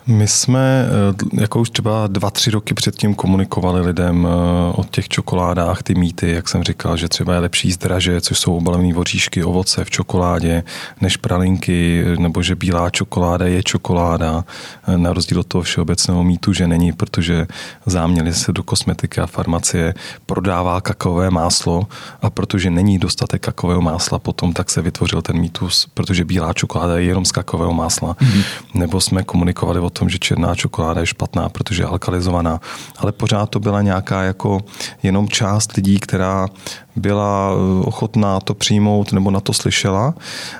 My 0.08 0.29
jsme 0.29 0.88
eh, 0.88 1.41
jako 1.41 1.61
už 1.61 1.70
třeba 1.70 2.06
dva, 2.06 2.31
tři 2.31 2.50
roky 2.50 2.75
předtím 2.75 3.14
komunikovali 3.14 3.81
lidem 3.81 4.29
eh, 4.31 4.73
o 4.73 4.85
těch 4.85 5.08
čokoládách, 5.08 5.82
ty 5.82 5.94
mýty, 5.94 6.31
jak 6.31 6.49
jsem 6.49 6.62
říkal, 6.62 6.97
že 6.97 7.08
třeba 7.08 7.35
je 7.35 7.41
lepší 7.41 7.73
zdraže, 7.73 8.20
což 8.20 8.38
jsou 8.38 8.56
obalené 8.56 8.94
voříšky, 8.94 9.44
ovoce 9.44 9.85
v 9.85 9.91
čokoládě, 9.91 10.64
než 11.00 11.17
pralinky, 11.17 12.05
nebo 12.19 12.43
že 12.43 12.55
bílá 12.55 12.91
čokoláda 12.91 13.47
je 13.47 13.62
čokoláda, 13.62 14.44
eh, 14.88 14.99
na 14.99 15.12
rozdíl 15.12 15.41
od 15.41 15.47
toho 15.47 15.62
všeobecného 15.62 16.25
mýtu, 16.25 16.53
že 16.53 16.67
není, 16.67 16.93
protože 16.93 17.47
záměli 17.87 18.35
se 18.35 18.53
do 18.53 18.62
kosmetiky 18.62 19.20
a 19.20 19.26
farmacie 19.26 19.94
prodává 20.26 20.81
kakaové 20.81 21.31
máslo 21.31 21.87
a 22.23 22.31
protože 22.31 22.70
není 22.70 22.99
dostatek 22.99 23.43
kakaového 23.43 23.82
másla 23.82 24.19
potom, 24.19 24.53
tak 24.53 24.70
se 24.70 24.82
vytvořil 24.82 25.23
ten 25.23 25.38
mýtus, 25.38 25.88
protože 25.94 26.25
bílá 26.25 26.53
čokoláda 26.53 26.99
je 26.99 27.05
jenom 27.05 27.25
z 27.25 27.32
kakaového 27.32 27.73
másla. 27.73 28.14
Mm-hmm. 28.14 28.44
Nebo 28.75 29.01
jsme 29.01 29.22
komunikovali 29.22 29.81
o 29.81 29.95
tom, 29.98 30.08
že 30.08 30.19
černá 30.19 30.55
čokoláda 30.55 31.00
je 31.00 31.06
špatná, 31.06 31.48
protože 31.48 31.82
je 31.82 31.86
alkalizovaná, 31.86 32.60
ale 32.96 33.12
pořád 33.12 33.46
to 33.50 33.60
byla 33.60 33.82
nějaká 33.82 34.22
jako 34.22 34.60
jenom 35.03 35.29
část 35.29 35.76
lidí, 35.76 35.98
která 35.98 36.48
byla 36.96 37.50
eh, 37.53 37.84
ochotná 37.84 38.41
to 38.41 38.55
přijmout 38.55 39.12
nebo 39.12 39.31
na 39.31 39.41
to 39.41 39.53
slyšela. 39.53 40.15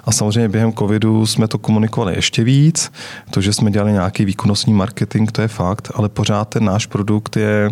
A 0.05 0.13
samozřejmě 0.13 0.49
během 0.49 0.73
covidu 0.73 1.27
jsme 1.27 1.49
to 1.49 1.59
komunikovali 1.59 2.15
ještě 2.15 2.45
víc. 2.45 2.93
To, 3.31 3.41
že 3.41 3.53
jsme 3.53 3.71
dělali 3.71 3.93
nějaký 3.93 4.25
výkonnostní 4.25 4.73
marketing, 4.75 5.31
to 5.31 5.43
je 5.43 5.49
fakt, 5.49 5.91
ale 5.95 6.09
pořád 6.09 6.49
ten 6.49 6.65
náš 6.65 6.87
produkt 6.87 7.37
je 7.37 7.71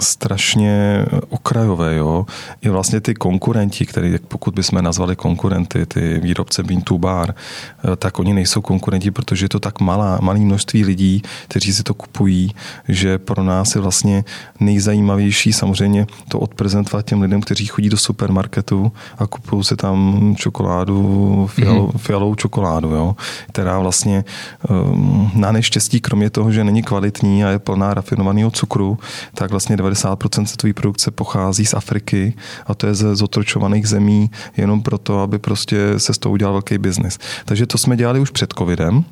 strašně 0.00 1.04
okrajové. 1.28 1.94
Jo? 1.94 2.26
I 2.62 2.68
vlastně 2.68 3.00
ty 3.00 3.14
konkurenti, 3.14 3.86
který 3.86 4.16
pokud 4.28 4.54
bychom 4.54 4.84
nazvali 4.84 5.16
konkurenty, 5.16 5.86
ty 5.86 6.18
výrobce 6.18 6.62
Bean 6.62 6.80
to 6.80 6.98
Bar, 6.98 7.34
eh, 7.34 7.96
tak 7.96 8.18
oni 8.18 8.34
nejsou 8.34 8.60
konkurenti, 8.60 9.10
protože 9.10 9.44
je 9.44 9.48
to 9.48 9.60
tak 9.60 9.80
malá, 9.80 10.18
malý 10.22 10.44
množství 10.44 10.84
lidí, 10.84 11.22
kteří 11.48 11.72
si 11.72 11.82
to 11.82 11.94
kupují, 11.94 12.54
že 12.88 13.18
pro 13.18 13.42
nás 13.42 13.74
je 13.74 13.80
vlastně 13.80 14.24
nejzajímavější 14.60 15.52
samozřejmě 15.52 16.06
to 16.28 16.38
odprezentovat 16.38 17.06
těm 17.06 17.22
lidem, 17.22 17.40
kteří 17.40 17.66
chodí 17.66 17.88
do 17.88 17.96
supermarketu 17.96 18.92
a 19.18 19.26
kupují 19.26 19.64
si 19.64 19.76
tam 19.76 20.34
čokoládu, 20.36 21.46
fialou, 21.46 21.86
mm-hmm. 21.86 21.98
fialovou 21.98 22.34
čokoládu, 22.34 22.88
jo? 22.88 23.16
která 23.52 23.78
vlastně 23.78 24.24
um, 24.68 25.30
na 25.34 25.52
neštěstí, 25.52 26.00
kromě 26.00 26.30
toho, 26.30 26.52
že 26.52 26.64
není 26.64 26.82
kvalitní 26.82 27.44
a 27.44 27.48
je 27.48 27.58
plná 27.58 27.94
rafinovaného 27.94 28.50
cukru, 28.50 28.98
tak 29.34 29.50
vlastně 29.50 29.76
90% 29.78 30.44
světové 30.44 30.72
produkce 30.72 31.10
pochází 31.10 31.66
z 31.66 31.74
Afriky 31.74 32.34
a 32.66 32.74
to 32.74 32.86
je 32.86 32.94
ze 32.94 33.16
zotročovaných 33.16 33.88
zemí 33.88 34.30
jenom 34.56 34.82
proto, 34.82 35.20
aby 35.20 35.38
prostě 35.38 35.98
se 35.98 36.14
z 36.14 36.18
toho 36.18 36.32
udělal 36.32 36.54
velký 36.54 36.78
biznis. 36.78 37.18
Takže 37.44 37.66
to 37.66 37.78
jsme 37.78 37.96
dělali 37.96 38.20
už 38.20 38.30
před 38.30 38.52
covidem, 38.58 39.04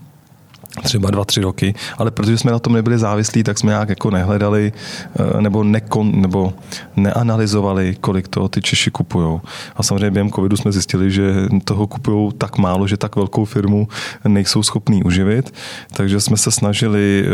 třeba 0.82 1.10
dva, 1.10 1.24
tři 1.24 1.40
roky, 1.40 1.74
ale 1.98 2.10
protože 2.10 2.38
jsme 2.38 2.52
na 2.52 2.58
tom 2.58 2.72
nebyli 2.72 2.98
závislí, 2.98 3.42
tak 3.42 3.58
jsme 3.58 3.70
nějak 3.70 3.88
jako 3.88 4.10
nehledali 4.10 4.72
eh, 5.18 5.40
nebo, 5.40 5.64
nekon, 5.64 6.20
nebo 6.20 6.52
neanalyzovali, 6.96 7.96
kolik 8.00 8.28
to 8.28 8.48
ty 8.48 8.62
Češi 8.62 8.90
kupují. 8.90 9.40
A 9.76 9.82
samozřejmě 9.82 10.10
během 10.10 10.30
covidu 10.30 10.56
jsme 10.56 10.72
zjistili, 10.72 11.10
že 11.10 11.34
toho 11.64 11.86
kupují 11.86 12.32
tak 12.38 12.58
málo, 12.58 12.86
že 12.86 12.96
tak 12.96 13.16
velkou 13.16 13.44
firmu 13.44 13.88
nejsou 14.28 14.62
schopní 14.62 15.02
uživit, 15.02 15.54
takže 15.92 16.20
jsme 16.20 16.36
se 16.36 16.50
snažili 16.50 17.24
eh, 17.26 17.30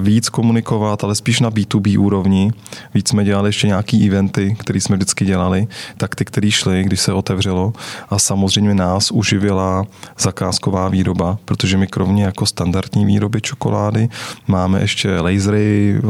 víc 0.00 0.28
komunikovat, 0.28 1.04
ale 1.04 1.14
spíš 1.14 1.40
na 1.40 1.50
B2B 1.50 2.00
úrovni. 2.00 2.52
Víc 2.94 3.08
jsme 3.08 3.24
dělali 3.24 3.48
ještě 3.48 3.66
nějaký 3.66 4.06
eventy, 4.06 4.56
které 4.58 4.80
jsme 4.80 4.96
vždycky 4.96 5.24
dělali, 5.24 5.66
tak 5.96 6.14
ty, 6.14 6.24
které 6.24 6.50
šly, 6.50 6.84
když 6.84 7.00
se 7.00 7.12
otevřelo 7.12 7.72
a 8.10 8.18
samozřejmě 8.18 8.74
nás 8.74 9.10
uživila 9.10 9.86
zakázková 10.18 10.88
výroba, 10.88 11.38
protože 11.44 11.76
my 11.76 11.86
kromě 11.86 12.24
jako 12.24 12.46
standard 12.46 12.75
standardní 12.76 13.06
výroby 13.06 13.40
čokolády. 13.40 14.08
Máme 14.46 14.80
ještě 14.80 15.20
lasery, 15.20 16.00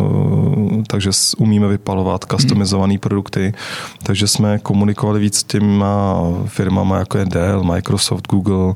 takže 0.87 1.11
umíme 1.39 1.69
vypalovat 1.69 2.25
customizované 2.25 2.99
produkty. 2.99 3.55
Takže 4.03 4.27
jsme 4.27 4.59
komunikovali 4.59 5.21
víc 5.21 5.39
s 5.39 5.45
těma 5.45 6.17
firmama, 6.47 6.99
jako 6.99 7.19
je 7.19 7.25
Dell, 7.25 7.65
Microsoft, 7.65 8.27
Google, 8.29 8.75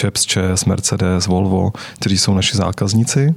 Chaps, 0.00 0.26
Chess, 0.32 0.64
Mercedes, 0.64 1.26
Volvo, 1.26 1.72
kteří 1.98 2.18
jsou 2.18 2.34
naši 2.34 2.56
zákazníci 2.56 3.34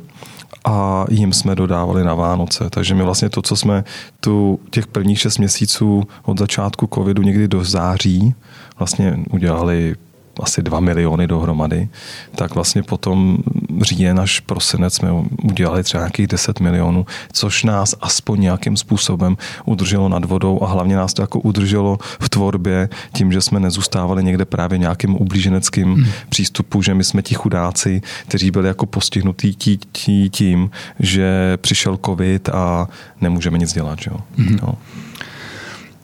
a 0.66 1.06
jim 1.10 1.34
jsme 1.34 1.56
dodávali 1.56 2.04
na 2.04 2.16
Vánoce. 2.16 2.70
Takže 2.70 2.96
my 2.96 3.04
vlastně 3.04 3.30
to, 3.30 3.42
co 3.42 3.56
jsme 3.56 3.84
tu 4.20 4.60
těch 4.70 4.88
prvních 4.88 5.20
šest 5.20 5.38
měsíců 5.38 6.04
od 6.24 6.40
začátku 6.40 6.90
covidu 6.94 7.24
někdy 7.24 7.48
do 7.48 7.64
září 7.64 8.36
vlastně 8.80 9.20
udělali 9.32 9.96
asi 10.44 10.62
2 10.62 10.80
miliony 10.80 11.28
dohromady, 11.28 11.90
tak 12.36 12.56
vlastně 12.56 12.84
potom 12.84 13.38
říjen 13.82 14.20
až 14.20 14.40
prosinec 14.40 14.94
jsme 14.94 15.10
udělali 15.44 15.84
třeba 15.84 16.04
nějakých 16.04 16.28
10 16.28 16.60
milionů, 16.60 17.06
což 17.34 17.64
nás 17.64 17.96
aspoň 18.02 18.42
nějakým 18.42 18.78
způsobem 18.78 19.38
udrželo 19.66 20.10
nad 20.10 20.26
vodou 20.26 20.64
a 20.64 20.68
hlavně 20.68 20.96
nás 20.96 21.14
to 21.14 21.22
jako 21.22 21.40
udrželo 21.40 21.98
v 22.20 22.30
tvorbě 22.30 22.90
tím, 23.14 23.32
že 23.32 23.42
jsme 23.42 23.60
nezůstávali 23.60 24.24
někde 24.24 24.46
právě 24.46 24.78
nějakým 24.78 25.16
ublíženeckým 25.16 25.94
hmm. 25.94 26.06
přístupu, 26.30 26.82
že 26.82 26.94
my 26.94 27.04
jsme 27.04 27.22
ti 27.22 27.36
chudáci, 27.36 28.02
kteří 28.28 28.52
byli 28.52 28.68
jako 28.68 28.86
postihnutí 28.86 29.56
tí, 29.56 29.78
tí, 29.92 30.30
tím, 30.30 30.70
že 31.00 31.58
přišel 31.58 32.00
covid 32.06 32.50
a 32.50 32.88
nemůžeme 33.22 33.58
nic 33.58 33.74
dělat. 33.74 34.00
Že 34.02 34.12
jo? 34.12 34.18
Hmm. 34.38 34.60
No. 34.62 34.74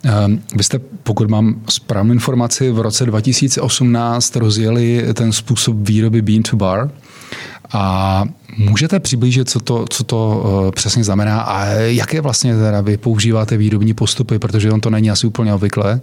Ehm, 0.03 0.41
vy 0.55 0.63
jste, 0.63 0.79
pokud 1.03 1.29
mám 1.29 1.62
správnou 1.69 2.13
informaci, 2.13 2.72
v 2.72 2.79
roce 2.79 3.05
2018 3.05 4.36
rozjeli 4.36 5.05
ten 5.13 5.31
způsob 5.31 5.75
výroby 5.79 6.22
bean 6.22 6.43
to 6.43 6.57
bar. 6.57 6.91
A 7.74 8.24
můžete 8.57 9.00
přiblížit, 9.00 9.50
co 9.50 9.60
to, 9.60 9.86
co 9.89 10.03
to 10.03 10.43
eh, 10.67 10.72
přesně 10.72 11.03
znamená 11.03 11.41
a 11.41 11.65
jaké 11.74 12.22
vlastně 12.22 12.55
teda 12.55 12.81
vy 12.81 12.98
používáte 12.98 13.57
výrobní 13.57 13.93
postupy, 13.93 14.39
protože 14.39 14.72
on 14.72 14.81
to 14.81 14.89
není 14.89 15.12
asi 15.12 15.27
úplně 15.27 15.53
obvyklé? 15.53 16.01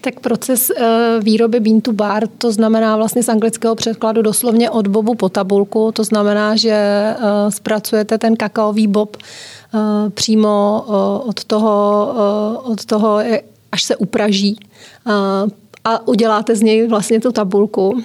Tak 0.00 0.20
proces 0.20 0.70
eh, 0.70 0.84
výroby 1.20 1.60
bean 1.60 1.80
to 1.80 1.92
bar, 1.92 2.26
to 2.38 2.52
znamená 2.52 2.96
vlastně 2.96 3.22
z 3.22 3.28
anglického 3.28 3.74
překladu 3.74 4.22
doslovně 4.22 4.70
od 4.70 4.86
bobu 4.86 5.14
po 5.14 5.28
tabulku, 5.28 5.92
to 5.92 6.04
znamená, 6.04 6.56
že 6.56 6.70
eh, 6.70 7.16
zpracujete 7.48 8.18
ten 8.18 8.36
kakaový 8.36 8.86
bob 8.86 9.16
Eh, 9.74 10.10
přímo 10.10 10.84
od 11.26 11.44
toho, 11.44 12.14
od 12.64 12.84
toho, 12.84 13.18
až 13.72 13.82
se 13.82 13.96
upraží 13.96 14.58
a 15.84 16.08
uděláte 16.08 16.56
z 16.56 16.62
něj 16.62 16.88
vlastně 16.88 17.20
tu 17.20 17.32
tabulku. 17.32 18.02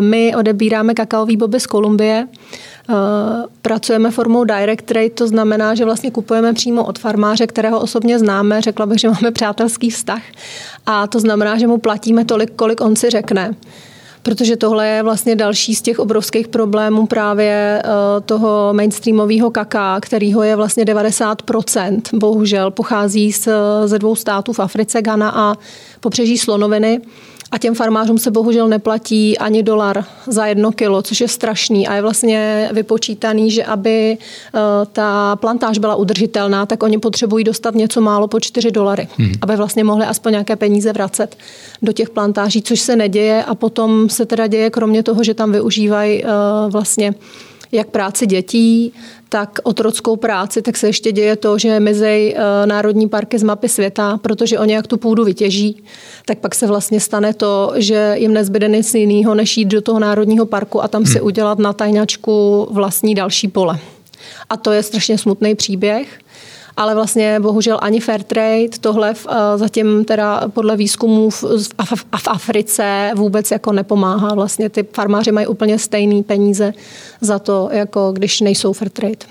My 0.00 0.36
odebíráme 0.36 0.94
kakaový 0.94 1.36
boby 1.36 1.60
z 1.60 1.66
Kolumbie, 1.66 2.28
pracujeme 3.62 4.10
formou 4.10 4.44
direct 4.44 4.84
trade, 4.84 5.10
to 5.10 5.28
znamená, 5.28 5.74
že 5.74 5.84
vlastně 5.84 6.10
kupujeme 6.10 6.52
přímo 6.52 6.84
od 6.84 6.98
farmáře, 6.98 7.46
kterého 7.46 7.80
osobně 7.80 8.18
známe, 8.18 8.60
řekla 8.60 8.86
bych, 8.86 8.98
že 8.98 9.08
máme 9.08 9.30
přátelský 9.30 9.90
vztah 9.90 10.22
a 10.86 11.06
to 11.06 11.20
znamená, 11.20 11.58
že 11.58 11.66
mu 11.66 11.78
platíme 11.78 12.24
tolik, 12.24 12.52
kolik 12.56 12.80
on 12.80 12.96
si 12.96 13.10
řekne 13.10 13.54
protože 14.22 14.56
tohle 14.56 14.88
je 14.88 15.02
vlastně 15.02 15.36
další 15.36 15.74
z 15.74 15.82
těch 15.82 15.98
obrovských 15.98 16.48
problémů 16.48 17.06
právě 17.06 17.82
eh, 17.84 18.20
toho 18.20 18.68
mainstreamového 18.72 19.50
kaká, 19.50 20.00
kterýho 20.00 20.42
je 20.42 20.56
vlastně 20.56 20.84
90%. 20.84 22.00
Bohužel 22.12 22.70
pochází 22.70 23.32
z, 23.32 23.48
ze 23.84 23.98
dvou 23.98 24.16
států 24.16 24.52
v 24.52 24.60
Africe, 24.60 25.02
Ghana 25.02 25.30
a 25.30 25.54
pobřeží 26.00 26.38
Slonoviny. 26.38 27.00
A 27.52 27.58
těm 27.58 27.74
farmářům 27.74 28.18
se 28.18 28.30
bohužel 28.30 28.68
neplatí 28.68 29.38
ani 29.38 29.62
dolar 29.62 30.04
za 30.26 30.46
jedno 30.46 30.72
kilo, 30.72 31.02
což 31.02 31.20
je 31.20 31.28
strašný 31.28 31.88
a 31.88 31.94
je 31.94 32.02
vlastně 32.02 32.70
vypočítaný, 32.72 33.50
že 33.50 33.64
aby 33.64 34.18
eh, 34.18 34.58
ta 34.92 35.36
plantáž 35.36 35.78
byla 35.78 35.94
udržitelná, 35.94 36.66
tak 36.66 36.82
oni 36.82 36.98
potřebují 36.98 37.44
dostat 37.44 37.74
něco 37.74 38.00
málo 38.00 38.28
po 38.28 38.40
4 38.40 38.70
dolary, 38.70 39.08
hmm. 39.18 39.32
aby 39.42 39.56
vlastně 39.56 39.84
mohli 39.84 40.06
aspoň 40.06 40.32
nějaké 40.32 40.56
peníze 40.56 40.92
vracet 40.92 41.36
do 41.82 41.92
těch 41.92 42.10
plantáží, 42.10 42.62
což 42.62 42.80
se 42.80 42.96
neděje 42.96 43.44
a 43.44 43.54
potom 43.54 44.08
se 44.08 44.26
teda 44.26 44.46
děje, 44.46 44.70
kromě 44.70 45.02
toho, 45.02 45.24
že 45.24 45.34
tam 45.34 45.52
využívají 45.52 46.24
eh, 46.24 46.28
vlastně 46.68 47.14
jak 47.72 47.88
práci 47.88 48.26
dětí, 48.26 48.92
tak 49.28 49.58
otrockou 49.62 50.16
práci, 50.16 50.62
tak 50.62 50.76
se 50.76 50.86
ještě 50.86 51.12
děje 51.12 51.36
to, 51.36 51.58
že 51.58 51.80
mizej 51.80 52.34
eh, 52.36 52.66
národní 52.66 53.08
parky 53.08 53.38
z 53.38 53.42
mapy 53.42 53.68
světa, 53.68 54.18
protože 54.22 54.58
oni 54.58 54.72
jak 54.72 54.86
tu 54.86 54.96
půdu 54.96 55.24
vytěží, 55.24 55.82
tak 56.24 56.38
pak 56.38 56.54
se 56.54 56.66
vlastně 56.66 57.00
stane 57.00 57.34
to, 57.34 57.72
že 57.76 58.14
jim 58.16 58.34
nezbyde 58.34 58.68
nic 58.68 58.94
jiného, 58.94 59.34
než 59.34 59.56
jít 59.56 59.64
do 59.64 59.80
toho 59.80 59.98
národního 59.98 60.46
parku 60.46 60.82
a 60.82 60.88
tam 60.88 61.06
si 61.06 61.18
hmm. 61.18 61.26
udělat 61.26 61.58
na 61.58 61.72
tajňačku 61.72 62.68
vlastní 62.70 63.14
další 63.14 63.48
pole. 63.48 63.78
A 64.48 64.56
to 64.56 64.72
je 64.72 64.82
strašně 64.82 65.18
smutný 65.18 65.54
příběh 65.54 66.18
ale 66.80 66.94
vlastně 66.94 67.40
bohužel 67.40 67.78
ani 67.82 68.00
fair 68.00 68.22
trade 68.22 68.68
tohle 68.80 69.14
v, 69.14 69.26
eh, 69.30 69.58
zatím 69.58 70.04
teda 70.04 70.48
podle 70.48 70.76
výzkumů 70.76 71.30
v, 71.30 71.42
v, 71.42 71.94
v 72.16 72.28
Africe 72.28 73.10
vůbec 73.14 73.50
jako 73.50 73.72
nepomáhá. 73.72 74.34
Vlastně 74.34 74.68
ty 74.68 74.86
farmáři 74.92 75.32
mají 75.32 75.46
úplně 75.46 75.78
stejné 75.78 76.22
peníze 76.22 76.72
za 77.20 77.38
to, 77.38 77.68
jako 77.72 78.12
když 78.12 78.40
nejsou 78.40 78.72
fair 78.72 78.90
trade. 78.90 79.26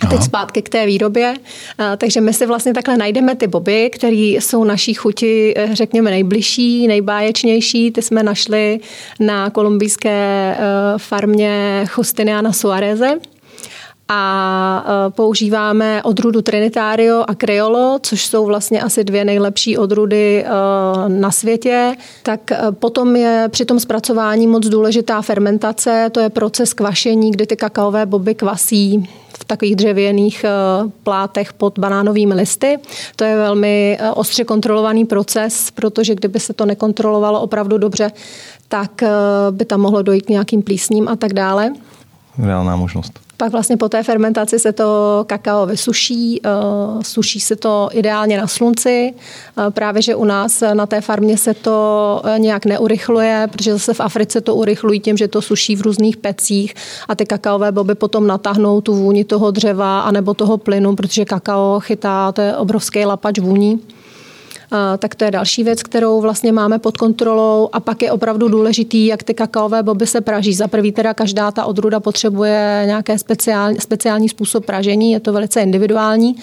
A 0.00 0.06
teď 0.06 0.22
zpátky 0.22 0.62
k 0.62 0.68
té 0.68 0.86
výrobě. 0.86 1.34
Eh, 1.80 1.96
takže 1.96 2.20
my 2.20 2.32
si 2.32 2.46
vlastně 2.46 2.74
takhle 2.74 2.96
najdeme 2.96 3.34
ty 3.34 3.46
boby, 3.46 3.90
které 3.90 4.16
jsou 4.16 4.64
naší 4.64 4.94
chuti, 4.94 5.54
eh, 5.56 5.68
řekněme, 5.72 6.10
nejbližší, 6.10 6.86
nejbáječnější. 6.86 7.90
Ty 7.90 8.02
jsme 8.02 8.22
našli 8.22 8.80
na 9.20 9.50
kolumbijské 9.50 10.56
farmě 10.98 11.86
Justiniana 11.98 12.52
Suareze 12.52 13.18
a 14.08 14.84
e, 14.86 15.10
používáme 15.10 16.02
odrudu 16.02 16.42
Trinitario 16.42 17.24
a 17.28 17.34
Criollo, 17.34 17.98
což 18.02 18.26
jsou 18.26 18.46
vlastně 18.46 18.82
asi 18.82 19.04
dvě 19.04 19.24
nejlepší 19.24 19.78
odrudy 19.78 20.44
e, 20.44 20.48
na 21.08 21.30
světě. 21.30 21.96
Tak 22.22 22.52
e, 22.52 22.58
potom 22.70 23.16
je 23.16 23.48
při 23.50 23.64
tom 23.64 23.80
zpracování 23.80 24.46
moc 24.46 24.66
důležitá 24.66 25.22
fermentace, 25.22 26.08
to 26.12 26.20
je 26.20 26.28
proces 26.28 26.72
kvašení, 26.72 27.30
kdy 27.30 27.46
ty 27.46 27.56
kakaové 27.56 28.06
boby 28.06 28.34
kvasí 28.34 29.10
v 29.38 29.44
takových 29.44 29.76
dřevěných 29.76 30.44
plátech 31.02 31.52
pod 31.52 31.78
banánovými 31.78 32.34
listy. 32.34 32.78
To 33.16 33.24
je 33.24 33.36
velmi 33.36 33.98
ostře 34.14 34.44
kontrolovaný 34.44 35.04
proces, 35.04 35.70
protože 35.70 36.14
kdyby 36.14 36.40
se 36.40 36.52
to 36.52 36.66
nekontrolovalo 36.66 37.40
opravdu 37.40 37.78
dobře, 37.78 38.12
tak 38.68 39.02
by 39.50 39.64
tam 39.64 39.80
mohlo 39.80 40.02
dojít 40.02 40.26
k 40.26 40.28
nějakým 40.28 40.62
plísním 40.62 41.08
a 41.08 41.16
tak 41.16 41.32
dále. 41.32 41.72
Reálná 42.38 42.76
možnost. 42.76 43.26
Pak 43.36 43.52
vlastně 43.52 43.76
po 43.76 43.88
té 43.88 44.02
fermentaci 44.02 44.58
se 44.58 44.72
to 44.72 45.24
kakao 45.26 45.66
vysuší, 45.66 46.40
eh, 46.44 46.50
suší 47.02 47.40
se 47.40 47.56
to 47.56 47.88
ideálně 47.92 48.38
na 48.38 48.46
slunci. 48.46 49.14
Eh, 49.14 49.70
právě, 49.70 50.02
že 50.02 50.14
u 50.14 50.24
nás 50.24 50.62
na 50.74 50.86
té 50.86 51.00
farmě 51.00 51.38
se 51.38 51.54
to 51.54 52.22
eh, 52.24 52.38
nějak 52.38 52.66
neurychluje, 52.66 53.48
protože 53.52 53.72
zase 53.72 53.94
v 53.94 54.00
Africe 54.00 54.40
to 54.40 54.54
urychlují 54.54 55.00
tím, 55.00 55.16
že 55.16 55.28
to 55.28 55.42
suší 55.42 55.76
v 55.76 55.80
různých 55.80 56.16
pecích 56.16 56.74
a 57.08 57.14
ty 57.14 57.26
kakaové 57.26 57.72
boby 57.72 57.94
potom 57.94 58.26
natáhnou 58.26 58.80
tu 58.80 58.94
vůni 58.94 59.24
toho 59.24 59.50
dřeva 59.50 60.00
anebo 60.00 60.34
toho 60.34 60.58
plynu, 60.58 60.96
protože 60.96 61.24
kakao 61.24 61.80
chytá, 61.80 62.32
to 62.32 62.40
je 62.40 62.56
obrovský 62.56 63.04
lapač 63.04 63.38
vůní 63.38 63.80
tak 64.98 65.14
to 65.14 65.24
je 65.24 65.30
další 65.30 65.64
věc, 65.64 65.82
kterou 65.82 66.20
vlastně 66.20 66.52
máme 66.52 66.78
pod 66.78 66.96
kontrolou 66.96 67.68
a 67.72 67.80
pak 67.80 68.02
je 68.02 68.12
opravdu 68.12 68.48
důležitý, 68.48 69.06
jak 69.06 69.22
ty 69.22 69.34
kakaové 69.34 69.82
boby 69.82 70.06
se 70.06 70.20
praží. 70.20 70.54
Za 70.54 70.68
prvý 70.68 70.92
teda 70.92 71.14
každá 71.14 71.50
ta 71.50 71.64
odruda 71.64 72.00
potřebuje 72.00 72.82
nějaké 72.86 73.18
speciální, 73.18 73.78
speciální 73.80 74.28
způsob 74.28 74.66
pražení, 74.66 75.12
je 75.12 75.20
to 75.20 75.32
velice 75.32 75.60
individuální, 75.60 76.36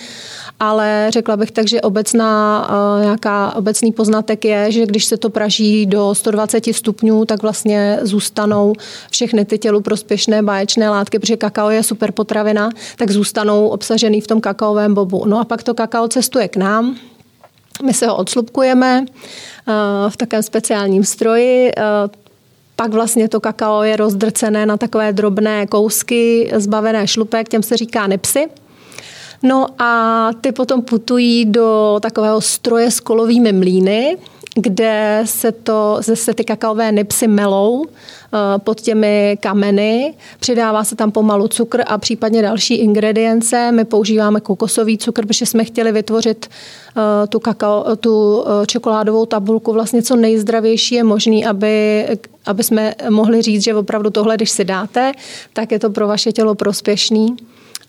ale 0.60 1.08
řekla 1.10 1.38
bych 1.38 1.52
tak, 1.52 1.68
že 1.68 1.82
obecná, 1.82 2.68
nějaká 3.02 3.56
obecný 3.56 3.92
poznatek 3.92 4.46
je, 4.46 4.72
že 4.72 4.86
když 4.86 5.06
se 5.06 5.18
to 5.18 5.30
praží 5.30 5.86
do 5.86 6.16
120 6.16 6.66
stupňů, 6.72 7.26
tak 7.26 7.42
vlastně 7.42 8.00
zůstanou 8.02 8.74
všechny 9.12 9.46
ty 9.46 9.58
tělu 9.58 9.82
prospěšné 9.82 10.44
báječné 10.44 10.90
látky, 10.90 11.20
protože 11.20 11.38
kakao 11.38 11.70
je 11.70 11.84
super 11.84 12.12
potravina, 12.12 12.70
tak 12.98 13.12
zůstanou 13.12 13.68
obsažený 13.68 14.22
v 14.22 14.28
tom 14.28 14.42
kakaovém 14.42 14.94
bobu. 14.94 15.26
No 15.26 15.40
a 15.40 15.44
pak 15.44 15.64
to 15.64 15.74
kakao 15.74 16.08
cestuje 16.08 16.48
k 16.48 16.58
nám, 16.58 16.96
my 17.82 17.94
se 17.94 18.08
ho 18.08 18.16
odslupkujeme 18.16 19.06
eh, 19.06 19.72
v 20.10 20.18
takém 20.18 20.44
speciálním 20.44 21.04
stroji. 21.04 21.72
Eh, 21.78 21.82
pak 22.76 22.92
vlastně 22.92 23.30
to 23.30 23.40
kakao 23.40 23.84
je 23.84 23.96
rozdrcené 23.96 24.66
na 24.66 24.78
takové 24.78 25.14
drobné 25.14 25.68
kousky, 25.68 26.52
zbavené 26.56 27.08
šlupek, 27.08 27.50
těm 27.50 27.64
se 27.64 27.78
říká 27.78 28.08
nipsy. 28.08 28.50
No 29.44 29.68
a 29.80 30.30
ty 30.42 30.52
potom 30.52 30.82
putují 30.82 31.46
do 31.46 32.00
takového 32.02 32.42
stroje 32.42 32.92
s 32.92 33.00
kolovými 33.00 33.52
mlíny, 33.52 34.18
kde 34.56 35.22
se, 35.26 35.52
to, 35.52 35.98
se 36.14 36.34
ty 36.34 36.44
kakaové 36.44 36.92
nipsy 36.92 37.28
melou 37.28 37.86
eh, 37.86 38.38
pod 38.58 38.82
těmi 38.82 39.38
kameny. 39.42 40.14
Přidává 40.40 40.84
se 40.84 40.96
tam 40.96 41.12
pomalu 41.12 41.48
cukr 41.48 41.84
a 41.88 41.98
případně 41.98 42.42
další 42.42 42.76
ingredience. 42.76 43.72
My 43.72 43.86
používáme 43.86 44.40
kokosový 44.40 44.98
cukr, 44.98 45.26
protože 45.26 45.46
jsme 45.46 45.64
chtěli 45.64 45.92
vytvořit 45.92 46.50
eh, 46.98 47.28
tu, 47.28 47.40
kakao, 47.40 47.96
tu 47.96 48.46
eh, 48.46 48.66
čokoládovou 48.66 49.26
tabulku 49.26 49.74
vlastně 49.74 50.02
co 50.02 50.16
nejzdravější 50.16 50.96
je 50.96 51.04
možný, 51.04 51.46
aby, 51.46 52.08
aby 52.46 52.64
jsme 52.64 52.96
mohli 53.10 53.42
říct, 53.42 53.64
že 53.64 53.76
opravdu 53.76 54.10
tohle, 54.10 54.36
když 54.36 54.52
si 54.52 54.66
dáte, 54.66 55.12
tak 55.54 55.72
je 55.72 55.80
to 55.80 55.90
pro 55.90 56.08
vaše 56.08 56.32
tělo 56.32 56.56
prospěšný 56.56 57.36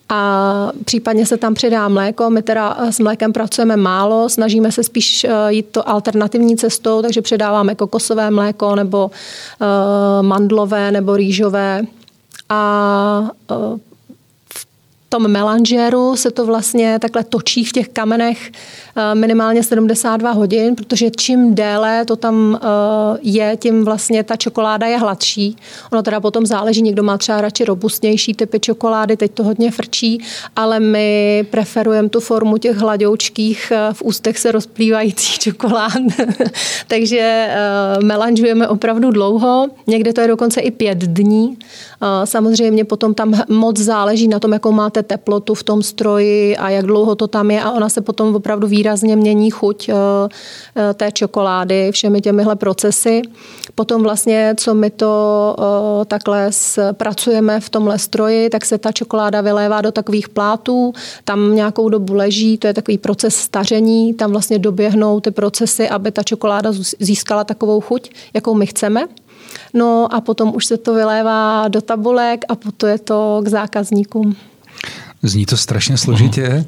a 0.09 0.73
případně 0.85 1.27
se 1.27 1.37
tam 1.37 1.55
přidá 1.55 1.89
mléko. 1.89 2.31
My 2.31 2.43
teda 2.43 2.77
s 2.91 2.99
mlékem 2.99 3.33
pracujeme 3.33 3.77
málo, 3.77 4.29
snažíme 4.29 4.73
se 4.73 4.83
spíš 4.83 5.25
eh, 5.25 5.31
jít 5.49 5.67
to 5.71 5.89
alternativní 5.89 6.57
cestou, 6.57 7.03
takže 7.03 7.23
přidáváme 7.23 7.75
kokosové 7.75 8.31
mléko 8.31 8.77
nebo 8.77 9.11
uh, 9.61 10.23
mandlové 10.27 10.91
nebo 10.91 11.17
rýžové. 11.17 11.83
A 12.49 13.31
tom 15.15 15.29
melanžéru 15.29 16.17
se 16.17 16.31
to 16.31 16.47
vlastně 16.47 16.99
takhle 16.99 17.25
točí 17.25 17.65
v 17.65 17.73
těch 17.73 17.89
kamenech 17.89 18.51
eh, 18.97 19.15
minimálně 19.15 19.63
72 19.63 20.31
hodin, 20.31 20.75
protože 20.75 21.11
čím 21.11 21.55
déle 21.55 22.05
to 22.05 22.17
tam 22.17 22.59
eh, 22.63 23.19
je, 23.23 23.57
tím 23.61 23.85
vlastně 23.85 24.23
ta 24.23 24.37
čokoláda 24.37 24.87
je 24.87 24.99
hladší. 24.99 25.57
Ono 25.93 26.03
teda 26.03 26.21
potom 26.21 26.47
záleží, 26.47 26.83
někdo 26.83 27.03
má 27.03 27.19
třeba 27.19 27.41
radši 27.41 27.65
robustnější 27.65 28.35
typy 28.35 28.61
čokolády, 28.61 29.17
teď 29.17 29.33
to 29.33 29.45
hodně 29.45 29.71
frčí, 29.71 30.21
ale 30.57 30.81
my 30.81 31.47
preferujeme 31.51 32.09
tu 32.09 32.21
formu 32.21 32.59
těch 32.59 32.77
hladoučkých 32.77 33.73
eh, 33.73 33.93
v 33.93 34.03
ústech 34.03 34.39
se 34.39 34.53
rozplývajících 34.53 35.39
čokolád. 35.45 35.93
Takže 36.89 37.49
melanžujeme 38.03 38.69
opravdu 38.69 39.11
dlouho, 39.11 39.69
někde 39.87 40.13
to 40.13 40.21
je 40.21 40.29
dokonce 40.29 40.61
i 40.61 40.71
pět 40.71 40.99
dní. 40.99 41.59
Samozřejmě 42.25 42.85
potom 42.85 43.15
tam 43.15 43.43
moc 43.49 43.79
záleží 43.79 44.29
na 44.29 44.39
tom, 44.39 44.53
jakou 44.53 44.73
máte 44.73 45.03
teplotu 45.05 45.55
v 45.55 45.63
tom 45.63 45.83
stroji 45.83 46.57
a 46.57 46.71
jak 46.71 46.87
dlouho 46.87 47.15
to 47.15 47.27
tam 47.27 47.51
je 47.51 47.63
a 47.63 47.71
ona 47.71 47.89
se 47.89 48.01
potom 48.01 48.35
opravdu 48.35 48.67
výrazně 48.67 49.17
mění 49.17 49.51
chuť 49.51 49.89
eh, 49.89 49.95
eh, 50.77 50.95
té 50.95 51.13
čokolády 51.13 51.93
všemi 51.93 52.21
těmihle 52.21 52.57
procesy. 52.57 53.23
Potom 53.75 54.03
vlastně, 54.03 54.55
co 54.57 54.75
my 54.75 54.91
to 54.91 55.13
eh, 55.59 56.05
takhle 56.05 56.51
pracujeme 56.93 57.61
v 57.61 57.69
tomhle 57.69 57.99
stroji, 57.99 58.51
tak 58.51 58.65
se 58.65 58.79
ta 58.79 58.93
čokoláda 58.93 59.41
vylévá 59.41 59.81
do 59.81 59.93
takových 59.93 60.29
plátů, 60.29 60.93
tam 61.25 61.55
nějakou 61.55 61.89
dobu 61.89 62.15
leží, 62.15 62.59
to 62.59 62.67
je 62.67 62.75
takový 62.75 62.99
proces 62.99 63.37
staření, 63.37 64.15
tam 64.15 64.31
vlastně 64.31 64.59
doběhnou 64.59 65.21
ty 65.21 65.31
procesy, 65.31 65.89
aby 65.89 66.11
ta 66.11 66.23
čokoláda 66.23 66.73
získala 66.99 67.45
takovou 67.45 67.81
chuť, 67.81 68.11
jakou 68.35 68.55
my 68.55 68.67
chceme. 68.67 69.07
No 69.75 70.15
a 70.15 70.21
potom 70.21 70.55
už 70.55 70.67
se 70.67 70.77
to 70.77 70.95
vylévá 70.95 71.69
do 71.69 71.81
tabulek 71.81 72.45
a 72.49 72.55
potom 72.55 72.91
je 72.91 72.99
to 72.99 73.41
k 73.45 73.49
zákazníkům. 73.49 74.37
Zní 75.29 75.47
to 75.47 75.57
strašně 75.57 75.97
složitě. 75.97 76.65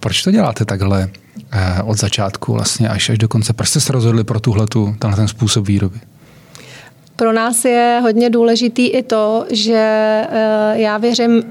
Proč 0.00 0.22
to 0.22 0.30
děláte 0.30 0.64
takhle 0.64 1.10
eh, 1.52 1.82
od 1.82 1.98
začátku 1.98 2.52
vlastně 2.52 2.88
až 2.88 3.10
až 3.10 3.18
do 3.18 3.28
konce? 3.28 3.52
Proč 3.52 3.68
jste 3.68 3.80
se 3.80 3.92
rozhodli 3.92 4.24
pro 4.24 4.40
tuhletu, 4.40 4.96
tenhle 4.98 5.16
ten 5.16 5.28
způsob 5.28 5.66
výroby? 5.66 5.98
Pro 7.16 7.32
nás 7.32 7.64
je 7.64 7.98
hodně 8.02 8.30
důležitý 8.30 8.86
i 8.86 9.02
to, 9.02 9.46
že 9.50 9.76
eh, 10.30 10.72
já 10.74 10.98
věřím, 10.98 11.42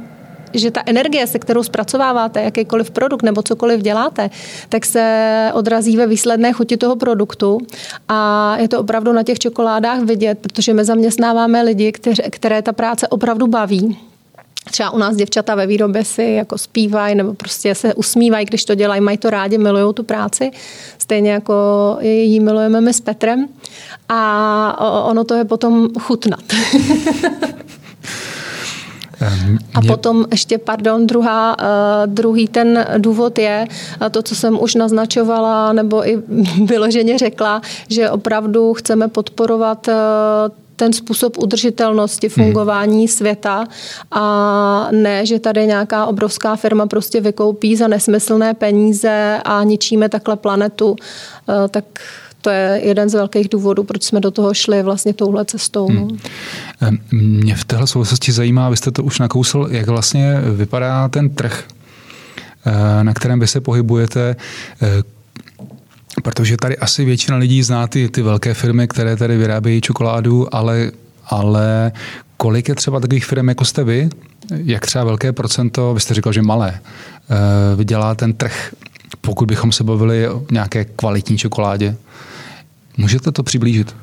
že 0.54 0.72
ta 0.72 0.82
energie, 0.86 1.28
se 1.28 1.39
kterou 1.39 1.63
zpracováváte 1.63 2.42
jakýkoliv 2.42 2.92
produkt 2.92 3.24
nebo 3.24 3.42
cokoliv 3.42 3.82
děláte, 3.82 4.30
tak 4.70 4.86
se 4.86 5.51
odrazí 5.54 5.98
ve 5.98 6.08
výsledné 6.08 6.54
chuti 6.54 6.78
toho 6.78 6.96
produktu 6.96 7.58
a 8.08 8.58
je 8.58 8.68
to 8.68 8.80
opravdu 8.80 9.13
na 9.13 9.24
těch 9.24 9.39
čokoládách 9.39 10.00
vidět, 10.00 10.39
protože 10.39 10.74
my 10.74 10.86
zaměstnáváme 10.86 11.63
lidi, 11.63 11.92
které, 11.92 12.30
které 12.30 12.62
ta 12.62 12.74
práce 12.74 13.08
opravdu 13.08 13.48
baví 13.48 14.09
Třeba 14.72 14.89
u 14.89 14.98
nás 14.98 15.16
děvčata 15.16 15.56
ve 15.56 15.68
výrobě 15.68 16.06
si 16.06 16.24
jako 16.24 16.58
zpívají 16.58 17.16
nebo 17.16 17.34
prostě 17.34 17.75
se 17.75 17.94
usmívají, 17.94 18.46
když 18.46 18.66
to 18.66 18.75
dělají, 18.75 19.01
mají 19.01 19.18
to 19.18 19.30
rádi, 19.30 19.58
milují 19.58 19.94
tu 19.94 20.04
práci. 20.04 20.51
Stejně 20.98 21.32
jako 21.32 21.54
ji 22.01 22.39
milujeme 22.39 22.82
my 22.82 22.94
s 22.94 23.01
Petrem. 23.01 23.48
A 24.10 25.04
ono 25.06 25.24
to 25.24 25.34
je 25.34 25.46
potom 25.46 25.89
chutnat. 26.00 26.44
A 29.74 29.82
potom 29.88 30.25
ještě, 30.32 30.58
pardon, 30.58 31.08
druhá, 31.08 31.58
uh, 31.60 31.65
druhý 32.13 32.48
ten 32.48 32.86
důvod 32.98 33.39
je 33.39 33.67
to, 34.12 34.22
co 34.22 34.36
jsem 34.36 34.62
už 34.62 34.76
naznačovala, 34.76 35.74
nebo 35.74 36.08
i 36.08 36.17
vyloženě 36.65 37.17
řekla, 37.17 37.62
že 37.89 38.10
opravdu 38.10 38.74
chceme 38.74 39.08
podporovat 39.08 39.88
uh, 39.88 39.93
ten 40.80 40.94
způsob 40.94 41.38
udržitelnosti 41.38 42.28
hmm. 42.28 42.46
fungování 42.46 42.98
hmm. 42.98 43.08
světa 43.08 43.65
a 44.12 44.88
ne, 44.92 45.26
že 45.26 45.39
tady 45.39 45.68
nějaká 45.68 46.06
obrovská 46.06 46.56
firma 46.56 46.88
prostě 46.88 47.22
vykoupí 47.22 47.76
za 47.76 47.88
nesmyslné 47.88 48.54
peníze 48.54 49.42
a 49.46 49.63
ničíme 49.63 50.10
takhle 50.10 50.36
planetu, 50.36 50.96
eh, 51.50 51.68
tak 51.68 51.86
to 52.42 52.50
je 52.50 52.82
jeden 52.84 53.10
z 53.10 53.13
velkých 53.13 53.50
důvodů, 53.50 53.84
proč 53.84 54.04
jsme 54.04 54.20
do 54.20 54.32
toho 54.32 54.54
šli 54.54 54.84
vlastně 54.84 55.13
touhle 55.13 55.46
cestou. 55.46 55.88
Hmm. 55.88 56.08
No. 56.82 56.89
Mě 57.12 57.56
v 57.56 57.65
téhle 57.65 57.88
souvislosti 57.88 58.32
zajímá, 58.32 58.70
vy 58.70 58.78
jste 58.78 58.92
to 58.92 59.04
už 59.04 59.20
nakousl, 59.20 59.68
jak 59.72 59.88
vlastně 59.88 60.42
vypadá 60.56 61.10
ten 61.10 61.30
trh, 61.30 61.63
eh, 62.65 63.04
na 63.04 63.13
kterém 63.13 63.39
vy 63.39 63.48
se 63.48 63.62
pohybujete, 63.62 64.36
eh, 64.82 65.18
Protože 66.24 66.58
tady 66.58 66.78
asi 66.78 67.06
většina 67.06 67.38
lidí 67.38 67.63
zná 67.63 67.88
ty, 67.88 68.10
ty 68.10 68.22
velké 68.22 68.54
firmy, 68.54 68.88
které 68.88 69.15
tady 69.15 69.38
vyrábějí 69.38 69.82
čokoládu, 69.82 70.56
ale, 70.56 70.91
ale 71.26 71.91
kolik 72.38 72.69
je 72.69 72.76
třeba 72.76 73.00
takových 73.00 73.26
firm, 73.26 73.50
jako 73.50 73.65
jste 73.65 73.84
vy? 73.84 74.10
Jak 74.52 74.86
třeba 74.86 75.04
velké 75.04 75.34
procento, 75.34 75.93
vy 75.93 76.00
jste 76.00 76.13
říkal, 76.13 76.34
že 76.34 76.41
malé, 76.41 76.80
eh, 76.80 77.76
vydělá 77.76 78.15
ten 78.15 78.34
trh, 78.34 78.74
pokud 79.22 79.48
bychom 79.48 79.72
se 79.72 79.84
bavili 79.84 80.30
o 80.30 80.43
nějaké 80.52 80.86
kvalitní 80.86 81.38
čokoládě? 81.38 81.95
Můžete 82.98 83.32
to 83.32 83.43
přiblížit? 83.43 83.95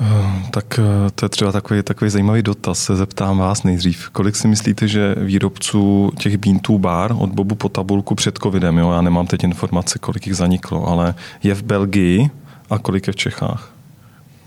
Eh, 0.00 0.42
tak 0.50 0.78
eh, 0.78 1.10
to 1.14 1.24
je 1.24 1.28
třeba 1.28 1.52
takový, 1.52 1.82
takový 1.82 2.10
zajímavý 2.10 2.42
dotaz. 2.42 2.78
Se 2.78 2.96
zeptám 2.96 3.38
vás 3.38 3.62
nejdřív. 3.62 4.10
Kolik 4.10 4.36
si 4.36 4.48
myslíte, 4.48 4.88
že 4.88 5.14
výrobců 5.18 6.12
těch 6.18 6.36
Bean 6.36 6.58
Bar 6.78 7.14
od 7.18 7.30
Bobu 7.30 7.54
po 7.54 7.68
tabulku 7.68 8.14
před 8.14 8.38
covidem, 8.38 8.78
jo, 8.78 8.92
já 8.92 9.00
nemám 9.00 9.26
teď 9.26 9.44
informace, 9.44 9.98
kolik 9.98 10.26
jich 10.26 10.36
zaniklo, 10.36 10.86
ale 10.88 11.14
je 11.42 11.54
v 11.54 11.62
Belgii 11.62 12.30
a 12.70 12.78
kolik 12.78 13.06
je 13.06 13.12
v 13.12 13.16
Čechách? 13.16 13.72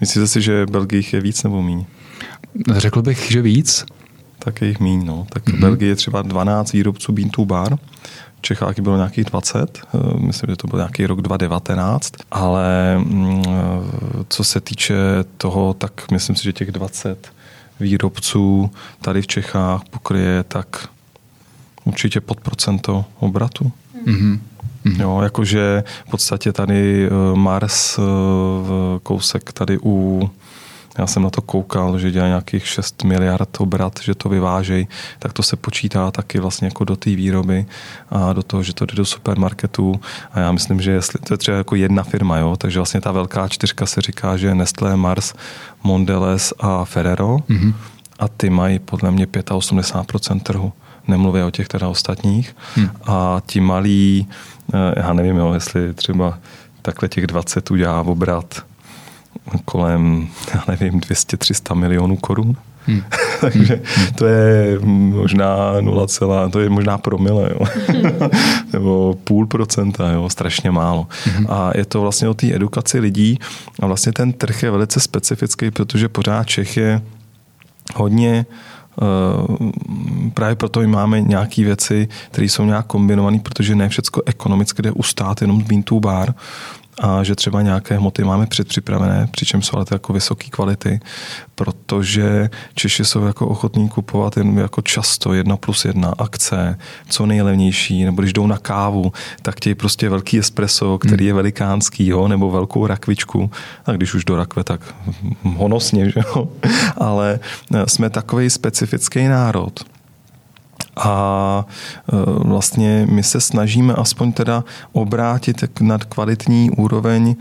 Myslíte 0.02 0.28
si, 0.28 0.42
že 0.42 0.66
v 0.66 0.70
Belgii 0.70 1.04
je 1.14 1.22
víc 1.22 1.44
nebo 1.44 1.62
míň? 1.62 1.86
Řekl 2.76 3.02
bych, 3.02 3.32
že 3.32 3.42
víc. 3.42 3.86
Tak 4.40 4.62
je 4.62 4.68
jich 4.68 4.80
míň, 4.80 5.06
no. 5.06 5.28
Tak 5.30 5.46
mm-hmm. 5.46 5.58
v 5.58 5.60
Belgii 5.60 5.90
je 5.90 5.96
třeba 5.96 6.22
12 6.22 6.72
výrobců 6.74 7.12
Bean 7.12 7.30
Bar 7.46 7.78
Čechách 8.42 8.80
bylo 8.80 8.96
nějakých 8.96 9.26
20, 9.26 9.80
eh, 9.80 9.98
myslím, 10.20 10.50
že 10.50 10.56
to 10.56 10.68
byl 10.68 10.80
nějaký 10.80 11.06
rok 11.06 11.22
2019, 11.22 12.14
ale 12.32 12.98
mm, 12.98 13.44
eh, 13.48 13.52
co 14.30 14.44
se 14.44 14.62
týče 14.62 14.96
toho, 15.38 15.74
tak 15.74 16.12
myslím 16.12 16.36
si, 16.36 16.44
že 16.44 16.54
těch 16.54 16.72
20 16.72 17.32
výrobců 17.80 18.72
tady 19.02 19.22
v 19.22 19.28
Čechách 19.28 19.82
pokryje 19.90 20.44
tak 20.44 20.88
určitě 21.84 22.22
pod 22.22 22.40
procento 22.42 23.06
obratu. 23.20 23.72
Mm-hmm. 24.08 24.40
Jo, 25.00 25.22
jakože 25.24 25.84
v 26.08 26.12
podstatě 26.12 26.54
tady 26.54 27.08
eh, 27.08 27.10
Mars 27.36 28.00
kousek 29.04 29.52
tady 29.52 29.78
u 29.84 30.30
já 30.98 31.08
jsem 31.08 31.24
na 31.24 31.30
to 31.30 31.42
koukal, 31.42 32.00
že 32.00 32.12
dělá 32.12 32.28
nějakých 32.28 32.68
6 32.68 33.04
miliard 33.04 33.50
obrat, 33.62 34.00
že 34.04 34.16
to 34.16 34.30
vyvážejí, 34.30 34.88
tak 35.20 35.34
to 35.34 35.44
se 35.44 35.56
počítá 35.56 36.12
taky 36.12 36.40
vlastně 36.40 36.68
jako 36.68 36.84
do 36.84 36.96
té 36.96 37.10
výroby 37.10 37.66
a 38.10 38.34
do 38.34 38.44
toho, 38.44 38.64
že 38.64 38.74
to 38.74 38.86
jde 38.86 38.96
do 38.96 39.06
supermarketů. 39.06 40.00
A 40.34 40.40
já 40.40 40.52
myslím, 40.52 40.82
že 40.82 40.92
jestli, 40.92 41.20
to 41.20 41.34
je 41.34 41.38
třeba 41.38 41.58
jako 41.58 41.76
jedna 41.76 42.04
firma, 42.04 42.38
jo, 42.38 42.56
takže 42.58 42.80
vlastně 42.80 43.02
ta 43.02 43.12
velká 43.12 43.48
čtyřka 43.48 43.86
se 43.86 44.02
říká, 44.02 44.38
že 44.38 44.56
Nestlé, 44.56 44.96
Mars, 44.96 45.34
Mondelez 45.84 46.54
a 46.60 46.86
Ferrero 46.86 47.38
mm-hmm. 47.38 47.74
a 48.20 48.28
ty 48.28 48.50
mají 48.50 48.80
podle 48.80 49.12
mě 49.12 49.26
85% 49.26 50.40
trhu 50.40 50.74
nemluvě 51.08 51.44
o 51.44 51.52
těch 51.52 51.68
teda 51.68 51.88
ostatních. 51.88 52.56
Hmm. 52.76 52.90
A 53.06 53.42
ti 53.46 53.60
malí, 53.60 54.28
eh, 54.74 54.94
já 54.98 55.14
nevím, 55.14 55.38
jo, 55.38 55.54
jestli 55.54 55.94
třeba 55.94 56.40
takhle 56.82 57.10
těch 57.10 57.28
20 57.28 57.72
udělá 57.72 58.02
obrat 58.02 58.64
kolem, 59.66 60.28
já 60.54 60.64
nevím, 60.68 61.00
200-300 61.00 61.76
milionů 61.76 62.18
korun. 62.18 62.56
Hmm. 62.88 63.02
Takže 63.42 63.82
to 64.16 64.26
je 64.26 64.80
možná 64.80 65.82
0, 65.82 66.08
to 66.52 66.60
je 66.60 66.70
možná 66.70 66.98
promile, 66.98 67.50
jo. 67.54 67.68
nebo 68.74 69.18
půl 69.24 69.48
procenta, 69.48 70.12
jo, 70.12 70.30
strašně 70.30 70.72
málo. 70.72 71.08
Hmm. 71.26 71.46
A 71.50 71.72
je 71.76 71.86
to 71.86 72.02
vlastně 72.02 72.30
o 72.30 72.34
té 72.34 72.56
edukaci 72.56 73.00
lidí 73.00 73.40
a 73.80 73.86
vlastně 73.86 74.12
ten 74.12 74.34
trh 74.34 74.64
je 74.64 74.72
velice 74.72 75.00
specifický, 75.00 75.72
protože 75.72 76.10
pořád 76.10 76.48
Čech 76.48 76.78
je 76.78 77.02
hodně 77.96 78.46
Uh, 79.02 79.72
právě 80.34 80.56
proto 80.56 80.82
i 80.82 80.88
máme 80.88 81.22
nějaké 81.22 81.64
věci, 81.64 82.08
které 82.32 82.46
jsou 82.46 82.66
nějak 82.66 82.86
kombinované, 82.86 83.40
protože 83.40 83.76
ne 83.76 83.90
všechno 83.90 84.22
ekonomicky 84.26 84.82
jde 84.82 84.92
ustát 84.92 85.42
jenom 85.42 85.62
z 85.62 85.64
bean 85.64 85.84
to 85.84 86.00
bar 86.00 86.34
a 87.00 87.24
že 87.24 87.36
třeba 87.36 87.62
nějaké 87.62 87.98
hmoty 87.98 88.24
máme 88.24 88.48
předpřipravené, 88.48 89.28
přičem 89.32 89.62
jsou 89.62 89.76
ale 89.76 89.86
to 89.86 89.96
jako 89.96 90.14
vysoké 90.14 90.48
kvality, 90.50 91.00
protože 91.56 92.50
Češi 92.76 93.06
jsou 93.06 93.26
jako 93.26 93.48
ochotní 93.48 93.90
kupovat 93.90 94.38
jen 94.38 94.60
jako 94.60 94.82
často 94.82 95.34
jedna 95.34 95.58
plus 95.58 95.86
jedna 95.86 96.14
akce, 96.18 96.78
co 97.10 97.26
nejlevnější, 97.26 98.06
nebo 98.06 98.22
když 98.22 98.34
jdou 98.34 98.48
na 98.48 98.58
kávu, 98.58 99.12
tak 99.42 99.56
chtějí 99.56 99.76
prostě 99.76 100.10
velký 100.10 100.40
espresso, 100.40 100.98
který 100.98 101.26
je 101.26 101.34
velikánský, 101.34 102.08
jo, 102.08 102.28
nebo 102.28 102.52
velkou 102.52 102.88
rakvičku, 102.88 103.52
a 103.86 103.92
když 103.92 104.14
už 104.14 104.26
do 104.26 104.36
rakve, 104.36 104.64
tak 104.64 104.96
honosně, 105.44 106.10
že 106.10 106.20
jo. 106.20 106.50
Ale 106.98 107.40
jsme 107.88 108.10
takový 108.10 108.50
specifický 108.50 109.28
národ, 109.28 109.80
a 110.98 111.66
e, 111.66 112.16
vlastně 112.48 113.08
my 113.12 113.24
se 113.24 113.42
snažíme 113.42 113.94
aspoň 113.94 114.32
teda 114.32 114.64
obrátit 114.92 115.82
nad 115.82 116.04
kvalitní 116.04 116.70
úroveň 116.72 117.30
e, 117.30 117.36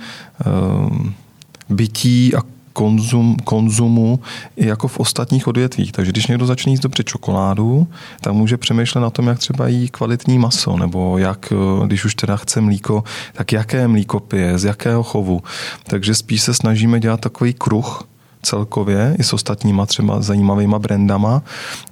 bytí 1.69 2.35
a 2.35 2.43
konzum, 2.73 3.37
konzumu 3.45 4.21
jako 4.57 4.89
v 4.89 4.99
ostatních 5.01 5.47
odvětvích. 5.47 5.93
Takže 5.93 6.13
když 6.13 6.27
někdo 6.27 6.47
začne 6.47 6.73
jíst 6.73 6.81
dobře 6.81 7.05
čokoládu, 7.05 7.87
tak 8.21 8.33
může 8.33 8.57
přemýšlet 8.57 9.01
na 9.01 9.11
tom, 9.11 9.27
jak 9.27 9.39
třeba 9.39 9.69
jí 9.69 9.89
kvalitní 9.89 10.39
maso, 10.39 10.77
nebo 10.77 11.19
jak, 11.19 11.53
e, 11.53 11.87
když 11.87 12.05
už 12.05 12.15
teda 12.15 12.37
chce 12.37 12.61
mlíko, 12.61 13.05
tak 13.33 13.53
jaké 13.53 13.89
mlíko 13.89 14.21
pije, 14.21 14.59
z 14.59 14.65
jakého 14.65 15.03
chovu. 15.03 15.43
Takže 15.85 16.15
spíš 16.15 16.43
se 16.43 16.55
snažíme 16.55 17.01
dělat 17.01 17.21
takový 17.21 17.55
kruh, 17.55 18.05
celkově 18.47 19.17
i 19.19 19.25
s 19.25 19.33
ostatníma 19.33 19.87
třeba 19.87 20.23
zajímavýma 20.23 20.79
brandama 20.79 21.43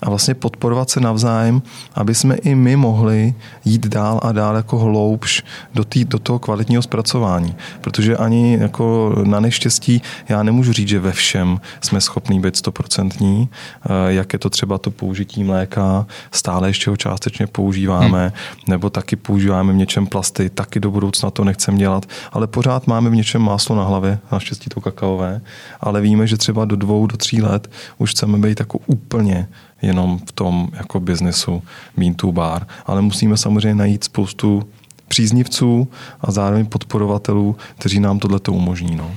a 0.02 0.08
vlastně 0.08 0.34
podporovat 0.34 0.90
se 0.90 1.00
navzájem, 1.00 1.62
aby 1.94 2.14
jsme 2.14 2.34
i 2.34 2.54
my 2.54 2.76
mohli 2.76 3.34
jít 3.64 3.86
dál 3.86 4.20
a 4.22 4.32
dál 4.32 4.56
jako 4.56 4.78
hloubš 4.78 5.42
do, 5.74 5.84
tý, 5.84 6.04
do 6.04 6.18
toho 6.18 6.38
kvalitního 6.38 6.82
zpracování. 6.82 7.54
Protože 7.80 8.16
ani 8.16 8.58
jako 8.60 9.14
na 9.24 9.40
neštěstí 9.40 10.02
já 10.28 10.42
nemůžu 10.42 10.72
říct, 10.72 10.88
že 10.88 11.00
ve 11.00 11.12
všem 11.12 11.60
jsme 11.80 12.00
schopní 12.00 12.40
být 12.40 12.56
stoprocentní, 12.56 13.48
eh, 13.48 14.12
jak 14.12 14.32
je 14.32 14.38
to 14.38 14.50
třeba 14.50 14.78
to 14.78 14.90
použití 14.90 15.44
mléka, 15.44 16.06
stále 16.30 16.68
ještě 16.68 16.90
ho 16.90 16.96
částečně 16.96 17.46
používáme, 17.46 18.22
hmm. 18.22 18.32
nebo 18.68 18.90
taky 18.90 19.16
používáme 19.16 19.72
v 19.72 19.76
něčem 19.76 20.06
plasty, 20.06 20.50
taky 20.50 20.80
do 20.80 20.90
budoucna 20.90 21.30
to 21.30 21.44
nechcem 21.44 21.76
dělat, 21.76 22.06
ale 22.32 22.46
pořád 22.46 22.86
máme 22.86 23.10
v 23.10 23.14
něčem 23.14 23.42
máslo 23.42 23.76
na 23.76 23.84
hlavě, 23.84 24.18
naštěstí 24.32 24.70
to 24.70 24.80
kakaové, 24.80 25.40
ale 25.80 26.00
víme, 26.00 26.26
že 26.26 26.36
třeba 26.44 26.64
do 26.64 26.76
dvou, 26.76 27.06
do 27.06 27.16
tří 27.16 27.42
let 27.42 27.70
už 27.98 28.10
chceme 28.10 28.38
být 28.38 28.60
jako 28.60 28.78
úplně 28.86 29.48
jenom 29.82 30.18
v 30.18 30.32
tom 30.32 30.68
jako 30.72 31.00
biznesu 31.00 31.62
bean 31.96 32.14
to 32.14 32.32
bar. 32.32 32.66
Ale 32.86 33.02
musíme 33.02 33.36
samozřejmě 33.36 33.74
najít 33.74 34.04
spoustu 34.04 34.62
příznivců 35.08 35.88
a 36.20 36.32
zároveň 36.32 36.66
podporovatelů, 36.66 37.56
kteří 37.78 38.00
nám 38.00 38.18
tohle 38.18 38.40
to 38.40 38.52
umožní. 38.52 38.96
No. 38.96 39.10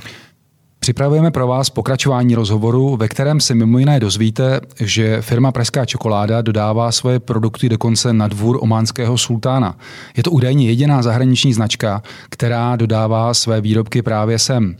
Připravujeme 0.79 1.31
pro 1.31 1.47
vás 1.47 1.69
pokračování 1.69 2.35
rozhovoru, 2.35 2.97
ve 2.97 3.07
kterém 3.07 3.39
se 3.39 3.55
mimo 3.55 3.79
jiné 3.79 3.99
dozvíte, 3.99 4.61
že 4.79 5.21
firma 5.21 5.51
Pražská 5.51 5.85
čokoláda 5.85 6.41
dodává 6.41 6.91
svoje 6.91 7.19
produkty 7.19 7.69
dokonce 7.69 8.13
na 8.13 8.27
dvůr 8.27 8.57
ománského 8.61 9.17
sultána. 9.17 9.75
Je 10.17 10.23
to 10.23 10.31
údajně 10.31 10.67
jediná 10.67 11.01
zahraniční 11.01 11.53
značka, 11.53 12.03
která 12.29 12.75
dodává 12.75 13.33
své 13.33 13.61
výrobky 13.61 14.01
právě 14.01 14.39
sem. 14.39 14.77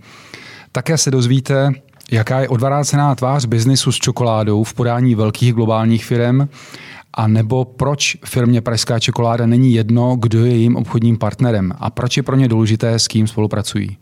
Také 0.72 0.98
se 0.98 1.12
dozvíte, 1.12 1.74
Jaká 2.12 2.40
je 2.40 2.50
odvrácená 2.50 3.16
tvář 3.16 3.46
biznisu 3.46 3.92
s 3.92 3.96
čokoládou 3.96 4.64
v 4.64 4.74
podání 4.74 5.16
velkých 5.16 5.54
globálních 5.54 6.06
firm? 6.06 6.48
A 7.14 7.28
nebo 7.28 7.66
proč 7.66 8.18
firmě 8.26 8.62
Pražská 8.62 9.00
čokoláda 9.00 9.46
není 9.46 9.74
jedno, 9.74 10.16
kdo 10.16 10.46
je 10.46 10.52
jejím 10.52 10.76
obchodním 10.76 11.18
partnerem 11.18 11.74
a 11.80 11.90
proč 11.90 12.18
je 12.18 12.24
pro 12.24 12.36
ně 12.36 12.48
důležité, 12.48 13.00
s 13.00 13.08
kým 13.08 13.28
spolupracují? 13.28 13.98